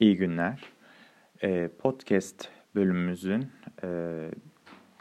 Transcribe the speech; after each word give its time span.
İyi 0.00 0.16
günler. 0.16 0.60
Ee, 1.42 1.68
podcast 1.78 2.48
bölümümüzün 2.74 3.46
e, 3.84 3.88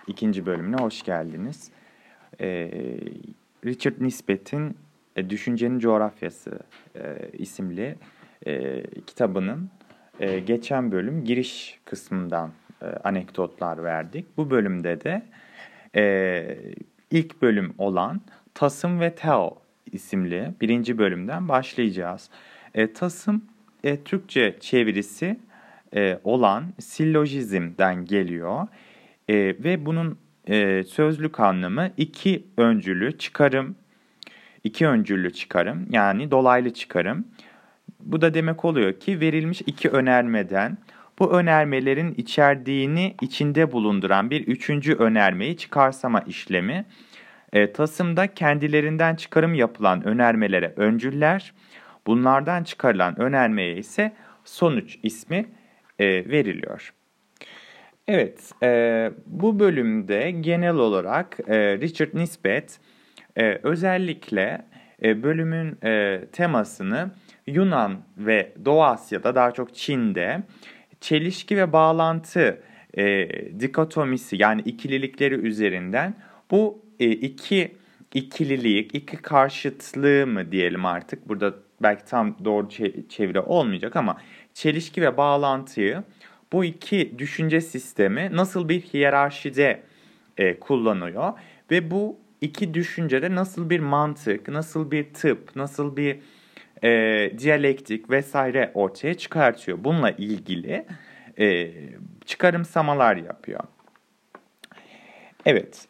ikinci 0.08 0.46
bölümüne 0.46 0.76
hoş 0.76 1.04
geldiniz. 1.04 1.72
Ee, 2.42 2.72
Richard 3.66 3.94
Nisbet'in 4.00 4.78
e, 5.16 5.30
Düşüncenin 5.30 5.80
Coğrafyası 5.80 6.60
e, 6.96 7.30
isimli 7.34 7.96
kitabının 9.08 9.70
geçen 10.46 10.92
bölüm 10.92 11.24
giriş 11.24 11.80
kısmından 11.86 12.52
anekdotlar 13.04 13.84
verdik. 13.84 14.26
Bu 14.38 14.50
bölümde 14.50 15.02
de 15.02 15.22
ilk 17.12 17.42
bölüm 17.42 17.74
olan 17.78 18.22
Tasım 18.54 19.00
ve 19.00 19.16
Teo 19.16 19.58
isimli 19.92 20.54
birinci 20.62 20.98
bölümden 20.98 21.50
başlayacağız. 21.50 22.30
Tasım 22.94 23.46
e, 23.86 24.04
Türkçe 24.04 24.56
çevirisi 24.60 25.40
e, 25.96 26.20
olan 26.24 26.74
sillojizmden 26.80 28.06
geliyor 28.06 28.68
e, 29.28 29.36
ve 29.36 29.86
bunun 29.86 30.18
e, 30.48 30.84
sözlük 30.84 31.40
anlamı 31.40 31.92
iki 31.98 32.46
öncülü 32.58 33.18
çıkarım, 33.18 33.76
iki 34.64 34.88
öncüllü 34.88 35.34
çıkarım 35.34 35.88
yani 35.92 36.32
dolaylı 36.32 36.74
çıkarım. 36.74 37.28
Bu 38.00 38.22
da 38.22 38.34
demek 38.34 38.66
oluyor 38.66 39.00
ki 39.00 39.20
verilmiş 39.20 39.62
iki 39.66 39.90
önermeden 39.90 40.78
bu 41.20 41.32
önermelerin 41.32 42.14
içerdiğini 42.18 43.16
içinde 43.22 43.72
bulunduran 43.72 44.30
bir 44.30 44.48
üçüncü 44.48 44.94
önermeyi 44.94 45.58
çıkarsama 45.58 46.20
işlemi. 46.20 46.86
E, 47.54 47.74
Tasım'da 47.74 48.34
kendilerinden 48.34 49.16
çıkarım 49.16 49.54
yapılan 49.54 50.08
önermelere 50.08 50.74
öncüller, 50.76 51.54
bunlardan 52.08 52.64
çıkarılan 52.64 53.20
önermeye 53.20 53.78
ise 53.78 54.12
sonuç 54.44 54.98
ismi 55.04 55.46
e, 56.00 56.06
veriliyor. 56.06 56.94
Evet, 58.08 58.52
e, 58.64 59.12
bu 59.26 59.60
bölümde 59.60 60.32
genel 60.32 60.76
olarak 60.76 61.38
e, 61.48 61.78
Richard 61.78 62.10
Nisbet 62.14 62.80
e, 63.36 63.60
özellikle 63.64 64.66
e, 65.04 65.24
bölümün 65.24 65.78
e, 65.84 66.22
temasını 66.32 67.12
Yunan 67.48 67.98
ve 68.18 68.54
Doğu 68.66 68.84
Asya'da 68.84 69.36
daha 69.36 69.52
çok 69.52 69.76
Çin'de 69.76 70.44
çelişki 71.02 71.58
ve 71.58 71.74
bağlantı 71.74 72.62
e, 72.98 73.30
dikotomisi 73.60 74.42
yani 74.42 74.62
ikililikleri 74.62 75.36
üzerinden 75.36 76.16
bu 76.52 76.86
e, 77.00 77.10
iki 77.10 77.76
ikililik, 78.14 78.96
iki 78.96 79.18
karşıtlığı 79.18 80.28
mı 80.28 80.52
diyelim 80.52 80.86
artık 80.86 81.30
burada 81.30 81.65
belki 81.82 82.06
tam 82.06 82.36
doğru 82.46 82.70
çeviri 83.10 83.40
olmayacak 83.40 83.96
ama 83.96 84.18
çelişki 84.54 85.02
ve 85.02 85.18
bağlantıyı 85.18 86.04
bu 86.52 86.66
iki 86.66 87.20
düşünce 87.20 87.62
sistemi 87.62 88.30
nasıl 88.34 88.70
bir 88.70 88.82
hiyerarşide 88.82 89.84
e, 90.38 90.60
kullanıyor 90.60 91.34
ve 91.72 91.92
bu 91.92 92.18
iki 92.42 92.74
düşüncede 92.74 93.36
nasıl 93.36 93.70
bir 93.70 93.80
mantık, 93.80 94.48
nasıl 94.48 94.92
bir 94.92 95.14
tıp, 95.14 95.56
nasıl 95.56 95.98
bir 95.98 96.20
e, 96.84 97.32
diyalektik 97.38 98.10
vesaire 98.10 98.72
ortaya 98.74 99.14
çıkartıyor. 99.14 99.78
Bununla 99.84 100.12
ilgili 100.12 100.86
e, 101.40 101.72
çıkarımsamalar 102.26 103.16
yapıyor. 103.16 103.60
Evet, 105.46 105.88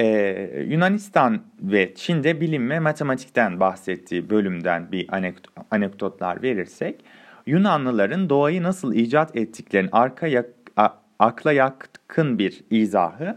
e, 0.00 0.06
Yunanistan 0.68 1.40
ve 1.60 1.94
Çin'de 1.94 2.40
bilim 2.40 2.70
ve 2.70 2.80
matematikten 2.80 3.60
bahsettiği 3.60 4.30
bölümden 4.30 4.92
bir 4.92 5.08
anekdotlar 5.70 6.42
verirsek, 6.42 7.04
Yunanlıların 7.46 8.30
doğayı 8.30 8.62
nasıl 8.62 8.94
icat 8.94 9.36
ettiklerinin 9.36 9.90
arka 9.92 10.26
yak, 10.26 10.46
akla 11.18 11.52
yakın 11.52 12.38
bir 12.38 12.64
izahı, 12.70 13.36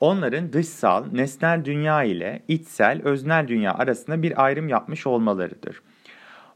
onların 0.00 0.52
dışsal, 0.52 1.04
nesnel 1.12 1.64
dünya 1.64 2.02
ile 2.02 2.42
içsel, 2.48 3.02
öznel 3.02 3.48
dünya 3.48 3.74
arasında 3.74 4.22
bir 4.22 4.44
ayrım 4.44 4.68
yapmış 4.68 5.06
olmalarıdır. 5.06 5.82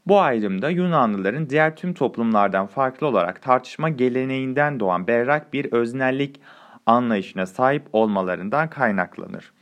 Bu 0.07 0.19
ayrımda 0.19 0.69
Yunanlıların 0.69 1.49
diğer 1.49 1.75
tüm 1.75 1.93
toplumlardan 1.93 2.67
farklı 2.67 3.07
olarak 3.07 3.41
tartışma 3.41 3.89
geleneğinden 3.89 4.79
doğan 4.79 5.07
berrak 5.07 5.53
bir 5.53 5.73
öznellik 5.73 6.39
anlayışına 6.85 7.45
sahip 7.45 7.83
olmalarından 7.93 8.69
kaynaklanır. 8.69 9.53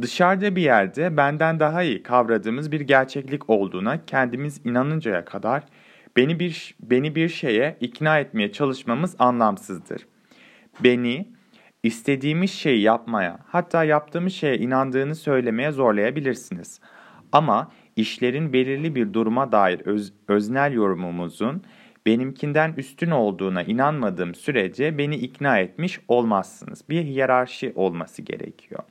Dışarıda 0.00 0.56
bir 0.56 0.62
yerde 0.62 1.16
benden 1.16 1.60
daha 1.60 1.82
iyi 1.82 2.02
kavradığımız 2.02 2.72
bir 2.72 2.80
gerçeklik 2.80 3.50
olduğuna 3.50 4.04
kendimiz 4.04 4.60
inanıncaya 4.66 5.24
kadar 5.24 5.62
beni 6.16 6.40
bir 6.40 6.74
beni 6.82 7.14
bir 7.14 7.28
şeye 7.28 7.76
ikna 7.80 8.18
etmeye 8.18 8.52
çalışmamız 8.52 9.16
anlamsızdır. 9.18 10.06
Beni 10.84 11.28
istediğimiz 11.82 12.50
şeyi 12.50 12.82
yapmaya, 12.82 13.38
hatta 13.46 13.84
yaptığımız 13.84 14.32
şeye 14.32 14.58
inandığını 14.58 15.14
söylemeye 15.14 15.72
zorlayabilirsiniz. 15.72 16.80
Ama 17.32 17.70
işlerin 17.96 18.52
belirli 18.52 18.94
bir 18.94 19.12
duruma 19.12 19.52
dair 19.52 19.80
öz, 19.80 20.12
öznel 20.28 20.72
yorumumuzun 20.72 21.62
benimkinden 22.06 22.74
üstün 22.76 23.10
olduğuna 23.10 23.62
inanmadığım 23.62 24.34
sürece 24.34 24.98
beni 24.98 25.16
ikna 25.16 25.58
etmiş 25.58 26.00
olmazsınız. 26.08 26.82
Bir 26.90 27.04
hiyerarşi 27.04 27.72
olması 27.74 28.22
gerekiyor. 28.22 28.82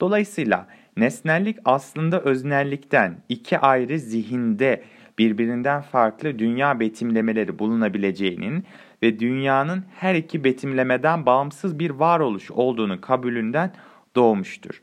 Dolayısıyla 0.00 0.66
nesnellik 0.96 1.58
aslında 1.64 2.20
öznellikten 2.20 3.18
iki 3.28 3.58
ayrı 3.58 3.98
zihinde 3.98 4.82
birbirinden 5.18 5.82
farklı 5.82 6.38
dünya 6.38 6.80
betimlemeleri 6.80 7.58
bulunabileceğinin 7.58 8.64
ve 9.02 9.18
dünyanın 9.20 9.84
her 9.96 10.14
iki 10.14 10.44
betimlemeden 10.44 11.26
bağımsız 11.26 11.78
bir 11.78 11.90
varoluş 11.90 12.50
olduğunu 12.50 13.00
kabulünden 13.00 13.72
doğmuştur. 14.16 14.82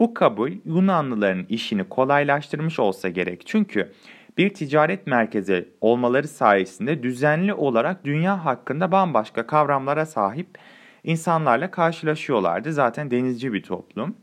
Bu 0.00 0.14
kabul 0.14 0.52
Yunanlıların 0.64 1.46
işini 1.48 1.84
kolaylaştırmış 1.84 2.78
olsa 2.78 3.08
gerek 3.08 3.42
çünkü 3.46 3.92
bir 4.38 4.54
ticaret 4.54 5.06
merkezi 5.06 5.68
olmaları 5.80 6.28
sayesinde 6.28 7.02
düzenli 7.02 7.54
olarak 7.54 8.04
dünya 8.04 8.44
hakkında 8.44 8.92
bambaşka 8.92 9.46
kavramlara 9.46 10.06
sahip 10.06 10.58
insanlarla 11.04 11.70
karşılaşıyorlardı. 11.70 12.72
Zaten 12.72 13.10
denizci 13.10 13.52
bir 13.52 13.62
toplum. 13.62 14.16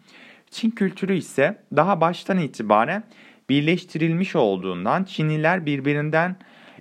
Çin 0.49 0.71
kültürü 0.71 1.15
ise 1.15 1.57
daha 1.75 2.01
baştan 2.01 2.37
itibaren 2.37 3.03
birleştirilmiş 3.49 4.35
olduğundan 4.35 5.03
Çinliler 5.03 5.65
birbirinden 5.65 6.35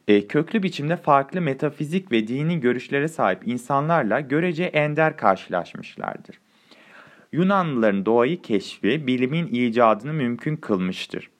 e, 0.08 0.26
köklü 0.26 0.62
biçimde 0.62 0.96
farklı 0.96 1.40
metafizik 1.40 2.12
ve 2.12 2.28
dini 2.28 2.60
görüşlere 2.60 3.08
sahip 3.08 3.48
insanlarla 3.48 4.20
görece 4.20 4.64
ender 4.64 5.16
karşılaşmışlardır. 5.16 6.40
Yunanlıların 7.32 8.06
doğayı 8.06 8.42
keşfi 8.42 9.06
bilimin 9.06 9.46
icadını 9.46 10.12
mümkün 10.12 10.56
kılmıştır. 10.56 11.31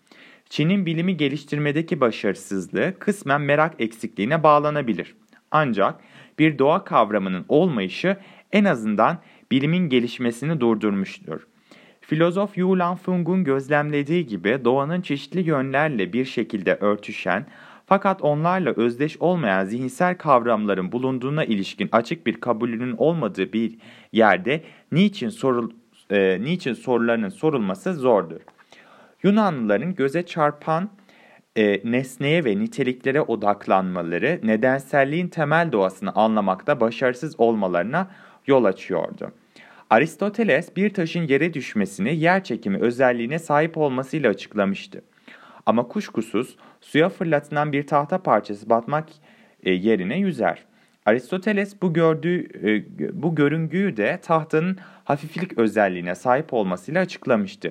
Çin'in 0.53 0.87
bilimi 0.87 1.17
geliştirmedeki 1.17 2.01
başarısızlığı 2.01 2.99
kısmen 2.99 3.41
merak 3.41 3.75
eksikliğine 3.79 4.43
bağlanabilir. 4.43 5.15
Ancak 5.51 6.01
bir 6.39 6.59
doğa 6.59 6.85
kavramının 6.85 7.45
olmayışı 7.49 8.17
en 8.53 8.65
azından 8.65 9.19
bilimin 9.51 9.89
gelişmesini 9.89 10.61
durdurmuştur. 10.61 11.47
Filozof 12.01 12.59
Yu 12.59 12.79
Lanfeng'un 12.79 13.45
gözlemlediği 13.45 14.27
gibi 14.27 14.61
doğanın 14.65 15.01
çeşitli 15.01 15.41
yönlerle 15.41 16.13
bir 16.13 16.25
şekilde 16.25 16.75
örtüşen 16.75 17.47
fakat 17.87 18.23
onlarla 18.23 18.71
özdeş 18.71 19.17
olmayan 19.17 19.65
zihinsel 19.65 20.19
kavramların 20.19 20.93
bulunduğuna 20.93 21.45
ilişkin 21.45 21.89
açık 21.93 22.27
bir 22.27 22.41
kabulünün 22.41 22.95
olmadığı 22.97 23.53
bir 23.53 23.79
yerde 24.13 24.65
niçin, 24.93 25.29
sorul, 25.29 25.71
e, 26.11 26.39
niçin 26.41 26.75
sorularının 26.75 27.29
sorulması 27.29 27.95
zordur. 27.95 28.41
Yunanlıların 29.23 29.95
göze 29.95 30.27
çarpan 30.27 30.91
e, 31.57 31.91
nesneye 31.91 32.45
ve 32.45 32.59
niteliklere 32.59 33.21
odaklanmaları 33.21 34.41
nedenselliğin 34.43 35.29
temel 35.29 35.73
doğasını 35.73 36.13
anlamakta 36.15 36.81
başarısız 36.81 37.41
olmalarına 37.41 38.11
yol 38.47 38.65
açıyordu. 38.65 39.33
Aristoteles 39.91 40.77
bir 40.77 40.95
taşın 40.95 41.27
yere 41.27 41.55
düşmesini 41.55 42.17
yer 42.17 42.45
çekimi 42.45 42.79
özelliğine 42.79 43.39
sahip 43.39 43.79
olmasıyla 43.79 44.31
açıklamıştı. 44.31 45.03
Ama 45.67 45.89
kuşkusuz 45.89 46.57
suya 46.81 47.09
fırlatılan 47.09 47.73
bir 47.73 47.87
tahta 47.87 48.23
parçası 48.23 48.71
batmak 48.71 49.09
e, 49.63 49.71
yerine 49.71 50.19
yüzer. 50.19 50.65
Aristoteles 51.07 51.83
bu 51.83 51.93
gördüğü 51.93 52.47
e, 52.69 53.23
bu 53.23 53.35
görüngüyü 53.35 53.97
de 53.97 54.19
tahtanın 54.23 54.79
hafiflik 55.05 55.59
özelliğine 55.59 56.15
sahip 56.15 56.53
olmasıyla 56.53 57.01
açıklamıştı. 57.01 57.71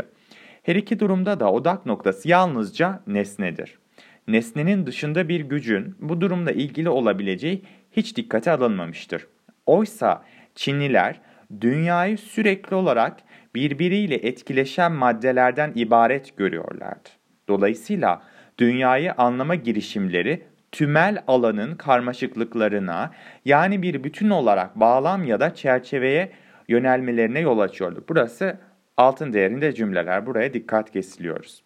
Her 0.62 0.76
iki 0.76 1.00
durumda 1.00 1.40
da 1.40 1.52
odak 1.52 1.86
noktası 1.86 2.30
yalnızca 2.30 3.00
nesnedir. 3.08 3.80
Nesnenin 4.28 4.86
dışında 4.86 5.30
bir 5.30 5.42
gücün 5.42 5.96
bu 6.00 6.22
durumla 6.22 6.52
ilgili 6.52 6.90
olabileceği 6.90 7.64
hiç 7.92 8.18
dikkate 8.18 8.52
alınmamıştır. 8.52 9.28
Oysa 9.66 10.24
Çinliler 10.56 11.22
dünyayı 11.62 12.18
sürekli 12.18 12.76
olarak 12.76 13.18
birbiriyle 13.56 14.16
etkileşen 14.16 14.92
maddelerden 14.92 15.72
ibaret 15.76 16.38
görüyorlardı. 16.38 17.10
Dolayısıyla 17.48 18.22
dünyayı 18.58 19.14
anlama 19.14 19.56
girişimleri 19.56 20.44
tümel 20.72 21.24
alanın 21.28 21.76
karmaşıklıklarına 21.76 23.12
yani 23.46 23.82
bir 23.82 24.04
bütün 24.04 24.30
olarak 24.30 24.80
bağlam 24.80 25.24
ya 25.24 25.40
da 25.40 25.56
çerçeveye 25.56 26.32
yönelmelerine 26.68 27.40
yol 27.40 27.60
açıyordu. 27.60 28.06
Burası 28.10 28.58
altın 28.98 29.34
değerinde 29.34 29.76
cümleler. 29.76 30.26
Buraya 30.26 30.54
dikkat 30.54 30.92
kesiliyoruz. 30.92 31.64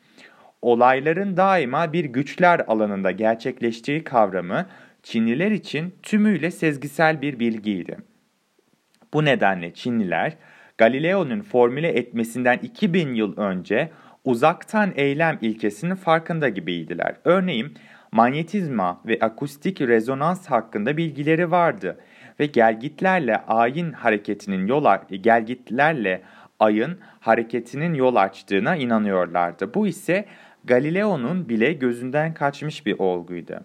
Olayların 0.62 1.38
daima 1.38 1.94
bir 1.94 2.06
güçler 2.06 2.62
alanında 2.68 3.12
gerçekleştiği 3.12 4.04
kavramı 4.04 4.66
Çinliler 5.04 5.52
için 5.52 5.96
tümüyle 6.04 6.52
sezgisel 6.52 7.22
bir 7.22 7.40
bilgiydi. 7.40 7.98
Bu 9.14 9.26
nedenle 9.26 9.74
Çinliler 9.74 10.38
Galileo'nun 10.78 11.42
formüle 11.42 11.88
etmesinden 11.88 12.58
2000 12.58 13.14
yıl 13.14 13.38
önce 13.38 13.90
uzaktan 14.24 14.94
eylem 14.96 15.38
ilkesinin 15.42 15.96
farkında 15.96 16.50
gibiydiler. 16.50 17.16
Örneğin 17.24 17.78
manyetizma 18.12 19.02
ve 19.06 19.18
akustik 19.22 19.82
rezonans 19.82 20.48
hakkında 20.48 20.98
bilgileri 20.98 21.52
vardı 21.52 21.98
ve 22.40 22.46
gelgitlerle 22.46 23.38
ayın 23.38 23.92
hareketinin 23.92 24.68
yol 24.68 24.86
gelgitlerle 25.22 26.22
ayın 26.60 27.00
hareketinin 27.26 27.94
yol 27.94 28.16
açtığına 28.16 28.76
inanıyorlardı. 28.76 29.74
Bu 29.74 29.88
ise 29.88 30.26
Galileo'nun 30.66 31.50
bile 31.50 31.74
gözünden 31.74 32.34
kaçmış 32.34 32.86
bir 32.86 33.00
olguydu. 33.00 33.60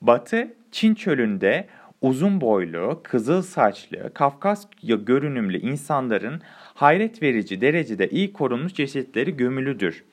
Batı 0.00 0.48
Çin 0.72 0.94
çölünde 0.94 1.66
uzun 2.00 2.40
boylu, 2.40 3.00
kızıl 3.04 3.42
saçlı, 3.42 4.14
Kafkas 4.14 4.66
görünümlü 4.82 5.58
insanların 5.58 6.42
hayret 6.74 7.22
verici 7.22 7.60
derecede 7.60 8.08
iyi 8.08 8.32
korunmuş 8.32 8.74
cesetleri 8.74 9.36
gömülüdür. 9.36 10.04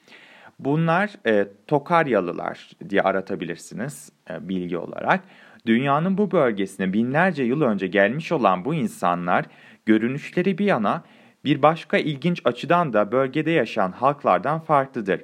Bunlar 0.59 1.11
e, 1.25 1.47
Tokaryalılar 1.67 2.69
diye 2.89 3.01
aratabilirsiniz 3.01 4.11
e, 4.29 4.49
bilgi 4.49 4.77
olarak. 4.77 5.23
Dünyanın 5.65 6.17
bu 6.17 6.31
bölgesine 6.31 6.93
binlerce 6.93 7.43
yıl 7.43 7.61
önce 7.61 7.87
gelmiş 7.87 8.31
olan 8.31 8.65
bu 8.65 8.73
insanlar 8.73 9.45
görünüşleri 9.85 10.57
bir 10.57 10.65
yana 10.65 11.03
bir 11.45 11.61
başka 11.61 11.97
ilginç 11.97 12.41
açıdan 12.45 12.93
da 12.93 13.11
bölgede 13.11 13.51
yaşayan 13.51 13.91
halklardan 13.91 14.59
farklıdır. 14.59 15.21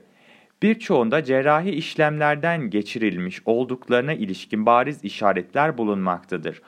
Birçoğunda 0.63 1.23
cerrahi 1.23 1.71
işlemlerden 1.71 2.69
geçirilmiş 2.69 3.41
olduklarına 3.45 4.13
ilişkin 4.13 4.65
bariz 4.65 5.03
işaretler 5.03 5.77
bulunmaktadır. 5.77 6.61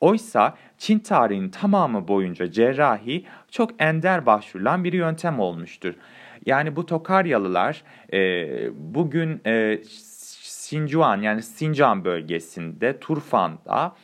Oysa 0.00 0.54
Çin 0.78 0.98
tarihinin 0.98 1.48
tamamı 1.48 2.08
boyunca 2.08 2.50
cerrahi 2.50 3.24
çok 3.50 3.70
ender 3.78 4.26
başvurulan 4.26 4.84
bir 4.84 4.92
yöntem 4.92 5.40
olmuştur. 5.40 5.94
Yani 6.46 6.76
bu 6.76 6.86
Tokaryalılar 6.86 7.82
e, 8.12 8.48
bugün 8.94 9.40
e, 9.46 9.78
Sinjuan 10.42 11.22
yani 11.22 11.42
Sincan 11.42 12.04
bölgesinde 12.04 13.00
Turfan'da 13.00 13.96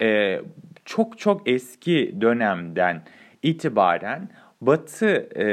e, 0.00 0.40
çok 0.84 1.18
çok 1.18 1.48
eski 1.48 2.16
dönemden 2.20 3.02
itibaren 3.42 4.30
Batı 4.60 5.28
e, 5.36 5.46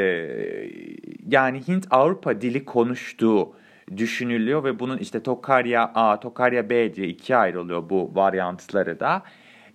yani 1.27 1.67
Hint-Avrupa 1.67 2.41
dili 2.41 2.65
konuştuğu 2.65 3.55
düşünülüyor 3.97 4.63
ve 4.63 4.79
bunun 4.79 4.97
işte 4.97 5.23
Tokarya 5.23 5.91
A, 5.95 6.19
Tokarya 6.19 6.69
B 6.69 6.93
diye 6.93 7.07
ikiye 7.07 7.37
ayrılıyor 7.37 7.89
bu 7.89 8.15
varyantları 8.15 8.99
da. 8.99 9.23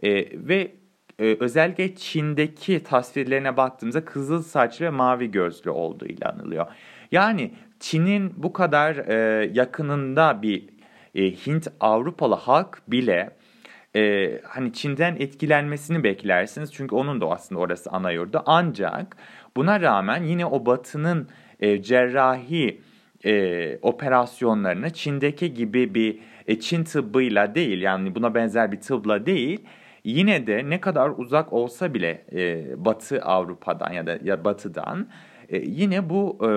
E, 0.03 0.11
ve 0.49 0.73
e, 1.19 1.37
özellikle 1.41 1.95
Çin'deki 1.95 2.83
tasvirlerine 2.83 3.57
baktığımızda 3.57 4.05
kızıl 4.05 4.43
saçlı 4.43 4.85
ve 4.85 4.91
mavi 4.91 5.31
gözlü 5.31 5.71
olduğu 5.71 6.07
ilanılıyor. 6.07 6.67
Yani 7.13 7.53
Çin'in 7.81 8.33
bu 8.37 8.53
kadar 8.53 8.97
e, 8.97 9.51
yakınında 9.55 10.43
bir 10.43 10.69
e, 11.15 11.31
Hint 11.31 11.69
Avrupalı 11.81 12.35
halk 12.35 12.83
bile 12.89 13.38
e, 13.99 14.41
hani 14.45 14.73
Çin'den 14.73 15.17
etkilenmesini 15.19 16.05
beklersiniz. 16.05 16.73
Çünkü 16.73 16.95
onun 16.95 17.21
da 17.21 17.31
aslında 17.31 17.61
orası 17.61 17.91
ana 17.91 18.11
yurdu. 18.11 18.43
Ancak 18.47 19.17
buna 19.56 19.81
rağmen 19.81 20.23
yine 20.23 20.47
o 20.47 20.67
batının 20.67 21.29
e, 21.61 21.83
cerrahi 21.83 22.81
e, 23.25 23.79
operasyonlarını 23.83 24.91
Çin'deki 24.91 25.55
gibi 25.55 25.95
bir 25.95 26.19
e, 26.47 26.61
Çin 26.61 26.85
tıbbıyla 26.85 27.55
değil 27.55 27.83
yani 27.83 28.15
buna 28.15 28.35
benzer 28.35 28.73
bir 28.73 28.81
tıbla 28.81 29.27
değil 29.27 29.61
yine 30.05 30.47
de 30.47 30.71
ne 30.71 30.81
kadar 30.81 31.11
uzak 31.17 31.53
olsa 31.53 31.94
bile 31.94 32.25
e, 32.33 32.85
Batı 32.85 33.23
Avrupa'dan 33.23 33.93
ya 33.93 34.06
da 34.06 34.19
ya 34.25 34.44
Batı'dan 34.44 35.09
e, 35.49 35.59
yine 35.59 36.11
bu 36.11 36.39
e, 36.43 36.51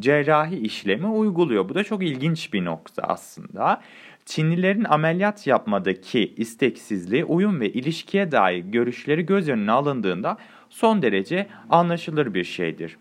cerrahi 0.00 0.56
işlemi 0.56 1.06
uyguluyor. 1.06 1.68
Bu 1.68 1.74
da 1.74 1.84
çok 1.84 2.02
ilginç 2.02 2.52
bir 2.52 2.64
nokta 2.64 3.02
aslında. 3.02 3.80
Çinlilerin 4.26 4.84
ameliyat 4.84 5.46
yapmadaki 5.46 6.34
isteksizliği, 6.36 7.24
uyum 7.24 7.60
ve 7.60 7.72
ilişkiye 7.72 8.32
dair 8.32 8.58
görüşleri 8.58 9.26
göz 9.26 9.48
önüne 9.48 9.72
alındığında 9.72 10.36
son 10.70 11.02
derece 11.02 11.46
anlaşılır 11.70 12.34
bir 12.34 12.44
şeydir. 12.44 12.96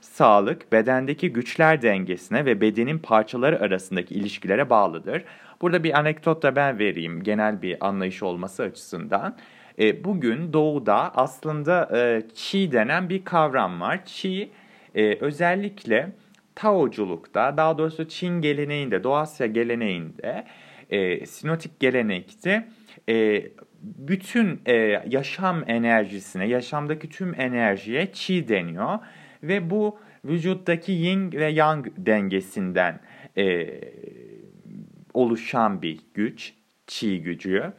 Sağlık, 0.00 0.72
bedendeki 0.72 1.32
güçler 1.32 1.82
dengesine 1.82 2.44
ve 2.44 2.60
bedenin 2.60 2.98
parçaları 2.98 3.60
arasındaki 3.60 4.14
ilişkilere 4.14 4.70
bağlıdır. 4.70 5.24
Burada 5.60 5.84
bir 5.84 5.98
anekdot 5.98 6.42
da 6.42 6.56
ben 6.56 6.78
vereyim 6.78 7.22
genel 7.22 7.62
bir 7.62 7.86
anlayış 7.86 8.22
olması 8.22 8.62
açısından. 8.62 9.36
E, 9.78 10.04
bugün 10.04 10.52
doğuda 10.52 11.12
aslında 11.16 11.98
e, 11.98 12.22
Qi 12.34 12.72
denen 12.72 13.08
bir 13.08 13.24
kavram 13.24 13.80
var. 13.80 14.00
Qi 14.06 14.50
e, 14.94 15.14
özellikle 15.20 16.12
Taoculukta, 16.54 17.56
daha 17.56 17.78
doğrusu 17.78 18.08
Çin 18.08 18.40
geleneğinde, 18.40 19.04
Doğu 19.04 19.16
Asya 19.16 19.46
geleneğinde, 19.46 20.44
e, 20.90 21.26
sinotik 21.26 21.80
gelenekte 21.80 22.68
e, 23.08 23.46
bütün 23.82 24.60
e, 24.66 24.74
yaşam 25.08 25.64
enerjisine, 25.66 26.46
yaşamdaki 26.46 27.08
tüm 27.08 27.40
enerjiye 27.40 28.10
Qi 28.10 28.48
deniyor. 28.48 28.98
Ve 29.42 29.70
bu 29.70 29.98
vücuttaki 30.24 30.92
yin 30.92 31.32
ve 31.32 31.46
yang 31.46 31.86
dengesinden 31.96 33.00
e, 33.38 33.68
oluşan 35.14 35.82
bir 35.82 36.00
güç, 36.14 36.54
Qi 36.86 37.22
gücü. 37.22 37.72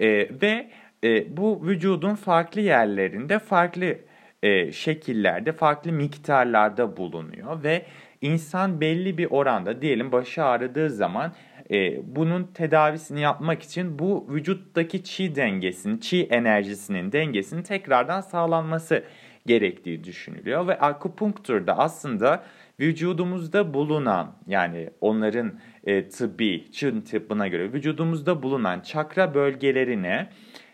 E, 0.00 0.08
ve 0.42 0.70
e, 1.04 1.36
bu 1.36 1.66
vücudun 1.66 2.14
farklı 2.14 2.60
yerlerinde 2.60 3.38
farklı 3.38 3.98
e, 4.42 4.72
şekillerde, 4.72 5.52
farklı 5.52 5.92
miktarlarda 5.92 6.96
bulunuyor 6.96 7.62
ve 7.62 7.86
insan 8.20 8.80
belli 8.80 9.18
bir 9.18 9.26
oranda 9.30 9.82
diyelim 9.82 10.12
başı 10.12 10.44
ağrıdığı 10.44 10.90
zaman 10.90 11.32
e, 11.70 12.00
bunun 12.16 12.44
tedavisini 12.44 13.20
yapmak 13.20 13.62
için 13.62 13.98
bu 13.98 14.26
vücuttaki 14.30 15.04
çi 15.04 15.34
dengesinin, 15.34 15.98
çi 15.98 16.22
enerjisinin 16.22 17.12
dengesinin 17.12 17.62
tekrardan 17.62 18.20
sağlanması 18.20 19.04
gerektiği 19.46 20.04
düşünülüyor. 20.04 20.66
Ve 20.66 20.78
akupunkturda 20.78 21.78
aslında 21.78 22.44
vücudumuzda 22.80 23.74
bulunan 23.74 24.36
yani 24.46 24.90
onların 25.00 25.52
e, 25.84 26.08
tıbbi, 26.08 26.72
Çin 26.72 27.00
tıbbına 27.00 27.48
göre 27.48 27.72
vücudumuzda 27.72 28.42
bulunan 28.42 28.80
çakra 28.80 29.34
bölgelerine 29.34 30.28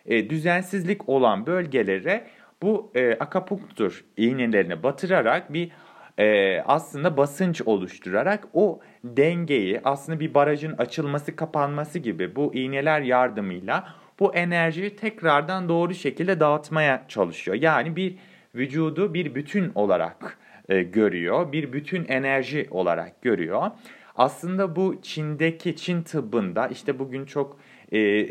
e, 0.06 0.30
düzensizlik 0.30 1.08
olan 1.08 1.46
bölgelere 1.46 2.26
bu 2.62 2.92
e, 2.94 3.14
akapunktur 3.14 4.04
iğnelerini 4.16 4.82
batırarak 4.82 5.52
bir 5.52 5.70
e, 6.18 6.58
aslında 6.66 7.16
basınç 7.16 7.62
oluşturarak 7.62 8.48
o 8.54 8.80
dengeyi 9.04 9.80
aslında 9.84 10.20
bir 10.20 10.34
barajın 10.34 10.72
açılması 10.78 11.36
kapanması 11.36 11.98
gibi 11.98 12.36
bu 12.36 12.54
iğneler 12.54 13.00
yardımıyla 13.00 13.88
bu 14.20 14.34
enerjiyi 14.34 14.96
tekrardan 14.96 15.68
doğru 15.68 15.94
şekilde 15.94 16.40
dağıtmaya 16.40 17.04
çalışıyor. 17.08 17.56
Yani 17.60 17.96
bir 17.96 18.18
vücudu 18.54 19.14
bir 19.14 19.34
bütün 19.34 19.72
olarak 19.74 20.38
e, 20.68 20.82
görüyor, 20.82 21.52
bir 21.52 21.72
bütün 21.72 22.04
enerji 22.08 22.66
olarak 22.70 23.22
görüyor. 23.22 23.70
Aslında 24.16 24.76
bu 24.76 25.02
Çin'deki 25.02 25.76
Çin 25.76 26.02
tıbbında 26.02 26.68
işte 26.68 26.98
bugün 26.98 27.24
çok 27.24 27.58
e, 27.92 28.28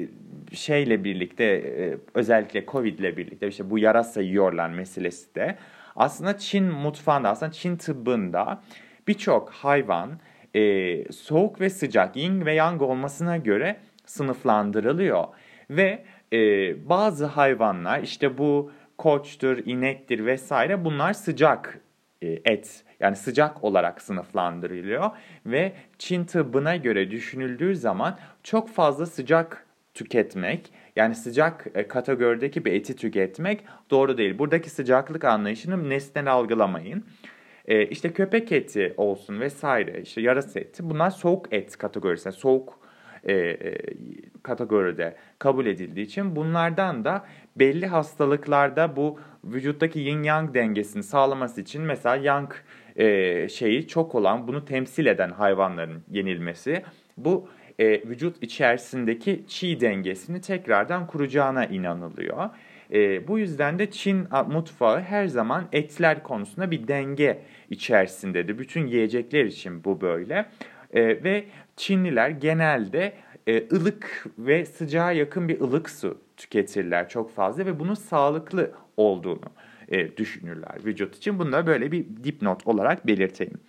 şeyle 0.54 1.04
birlikte 1.04 1.44
e, 1.44 1.98
özellikle 2.14 2.66
Covid 2.66 3.00
ile 3.00 3.18
birlikte 3.18 3.48
işte 3.48 3.70
bu 3.70 3.80
yarasa 3.80 4.22
yiyorlar 4.22 4.70
meselesi 4.70 5.36
de 5.36 5.58
aslında 5.96 6.38
Çin 6.38 6.64
mutfağında 6.64 7.30
aslında 7.30 7.52
Çin 7.52 7.78
tıbbında 7.78 8.62
birçok 9.08 9.50
hayvan 9.50 10.20
e, 10.56 11.12
soğuk 11.12 11.62
ve 11.62 11.70
sıcak 11.70 12.16
yin 12.16 12.46
ve 12.46 12.54
yang 12.54 12.82
olmasına 12.82 13.38
göre 13.38 13.78
sınıflandırılıyor. 14.06 15.24
Ve 15.70 16.04
e, 16.34 16.40
bazı 16.90 17.26
hayvanlar 17.26 18.04
işte 18.04 18.38
bu 18.38 18.72
koçtur, 18.98 19.58
inektir 19.66 20.26
vesaire 20.26 20.86
bunlar 20.86 21.14
sıcak 21.14 21.80
e, 22.22 22.28
et 22.46 22.84
yani 23.00 23.16
sıcak 23.16 23.64
olarak 23.64 24.02
sınıflandırılıyor. 24.02 25.12
Ve 25.46 25.74
Çin 25.98 26.26
tıbbına 26.26 26.76
göre 26.76 27.12
düşünüldüğü 27.12 27.76
zaman 27.76 28.18
çok 28.44 28.70
fazla 28.70 29.06
sıcak 29.06 29.66
tüketmek 29.94 30.72
yani 30.96 31.16
sıcak 31.16 31.68
e, 31.76 31.88
kategorideki 31.88 32.66
bir 32.66 32.74
eti 32.74 32.96
tüketmek 32.96 33.64
doğru 33.92 34.18
değil. 34.18 34.40
Buradaki 34.40 34.70
sıcaklık 34.70 35.24
anlayışını 35.24 35.90
nesnel 35.90 36.32
algılamayın. 36.32 37.06
E, 37.68 37.86
işte 37.86 38.14
köpek 38.14 38.52
eti 38.52 38.94
olsun 38.98 39.40
vesaire 39.40 40.02
işte 40.02 40.22
yarasa 40.22 40.60
eti 40.60 40.90
bunlar 40.90 41.10
soğuk 41.10 41.54
et 41.54 41.78
kategorisine 41.78 42.34
soğuk 42.34 42.80
e, 43.24 43.34
e, 43.34 43.78
kategoride 44.44 45.16
kabul 45.40 45.66
edildiği 45.66 46.06
için 46.06 46.36
bunlardan 46.36 47.06
da 47.06 47.26
belli 47.56 47.88
hastalıklarda 47.88 48.96
bu 48.96 49.20
vücuttaki 49.44 50.00
yin 50.00 50.24
yang 50.24 50.54
dengesini 50.54 51.04
sağlaması 51.04 51.62
için 51.62 51.82
mesela 51.82 52.16
yang 52.16 52.54
e, 52.96 53.50
şeyi 53.50 53.88
çok 53.88 54.16
olan 54.16 54.48
bunu 54.48 54.66
temsil 54.66 55.06
eden 55.06 55.30
hayvanların 55.30 56.04
yenilmesi 56.12 56.84
bu 57.18 57.50
e, 57.80 58.10
vücut 58.10 58.44
içerisindeki 58.44 59.44
çi 59.48 59.82
dengesini 59.82 60.42
tekrardan 60.42 61.08
kuracağına 61.08 61.66
inanılıyor. 61.66 62.50
E, 62.94 63.28
bu 63.28 63.40
yüzden 63.40 63.80
de 63.80 63.92
Çin 63.92 64.28
mutfağı 64.48 65.02
her 65.02 65.28
zaman 65.28 65.66
etler 65.72 66.24
konusunda 66.24 66.72
bir 66.72 66.88
denge 66.88 67.42
içerisindedir. 67.70 68.60
Bütün 68.60 68.88
yiyecekler 68.88 69.46
için 69.46 69.84
bu 69.84 70.02
böyle. 70.02 70.46
E, 70.94 71.24
ve 71.24 71.44
Çinliler 71.76 72.30
genelde 72.30 73.14
e, 73.48 73.76
ılık 73.76 74.26
ve 74.38 74.66
sıcağa 74.66 75.12
yakın 75.12 75.48
bir 75.48 75.62
ılık 75.62 75.90
su 75.90 76.22
tüketirler 76.38 77.10
çok 77.10 77.36
fazla 77.36 77.66
ve 77.66 77.80
bunun 77.80 77.94
sağlıklı 77.94 78.72
olduğunu 78.98 79.50
e, 79.90 80.18
düşünürler 80.18 80.76
vücut 80.86 81.16
için. 81.16 81.40
Bunu 81.40 81.52
da 81.52 81.68
böyle 81.68 81.92
bir 81.92 82.06
dipnot 82.24 82.68
olarak 82.68 83.08
belirteyim. 83.08 83.60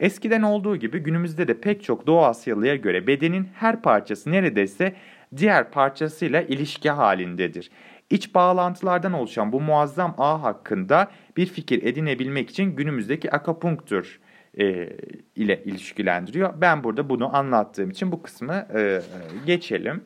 Eskiden 0.00 0.42
olduğu 0.42 0.76
gibi 0.76 0.98
günümüzde 0.98 1.48
de 1.48 1.60
pek 1.60 1.84
çok 1.84 2.06
Doğu 2.06 2.24
Asyalıya 2.24 2.76
göre 2.76 3.06
bedenin 3.06 3.48
her 3.54 3.82
parçası 3.82 4.32
neredeyse 4.32 4.94
diğer 5.36 5.70
parçasıyla 5.70 6.42
ilişki 6.42 6.90
halindedir. 6.90 7.70
İç 8.10 8.34
bağlantılardan 8.34 9.12
oluşan 9.12 9.52
bu 9.52 9.60
muazzam 9.60 10.14
ağ 10.18 10.42
hakkında 10.42 11.10
bir 11.36 11.46
fikir 11.46 11.82
edinebilmek 11.82 12.50
için 12.50 12.76
günümüzdeki 12.76 13.30
akupunktur 13.30 14.20
e, 14.58 14.88
ile 15.36 15.62
ilişkilendiriyor. 15.64 16.60
Ben 16.60 16.84
burada 16.84 17.08
bunu 17.08 17.36
anlattığım 17.36 17.90
için 17.90 18.12
bu 18.12 18.22
kısmı 18.22 18.66
e, 18.74 19.00
geçelim. 19.46 20.04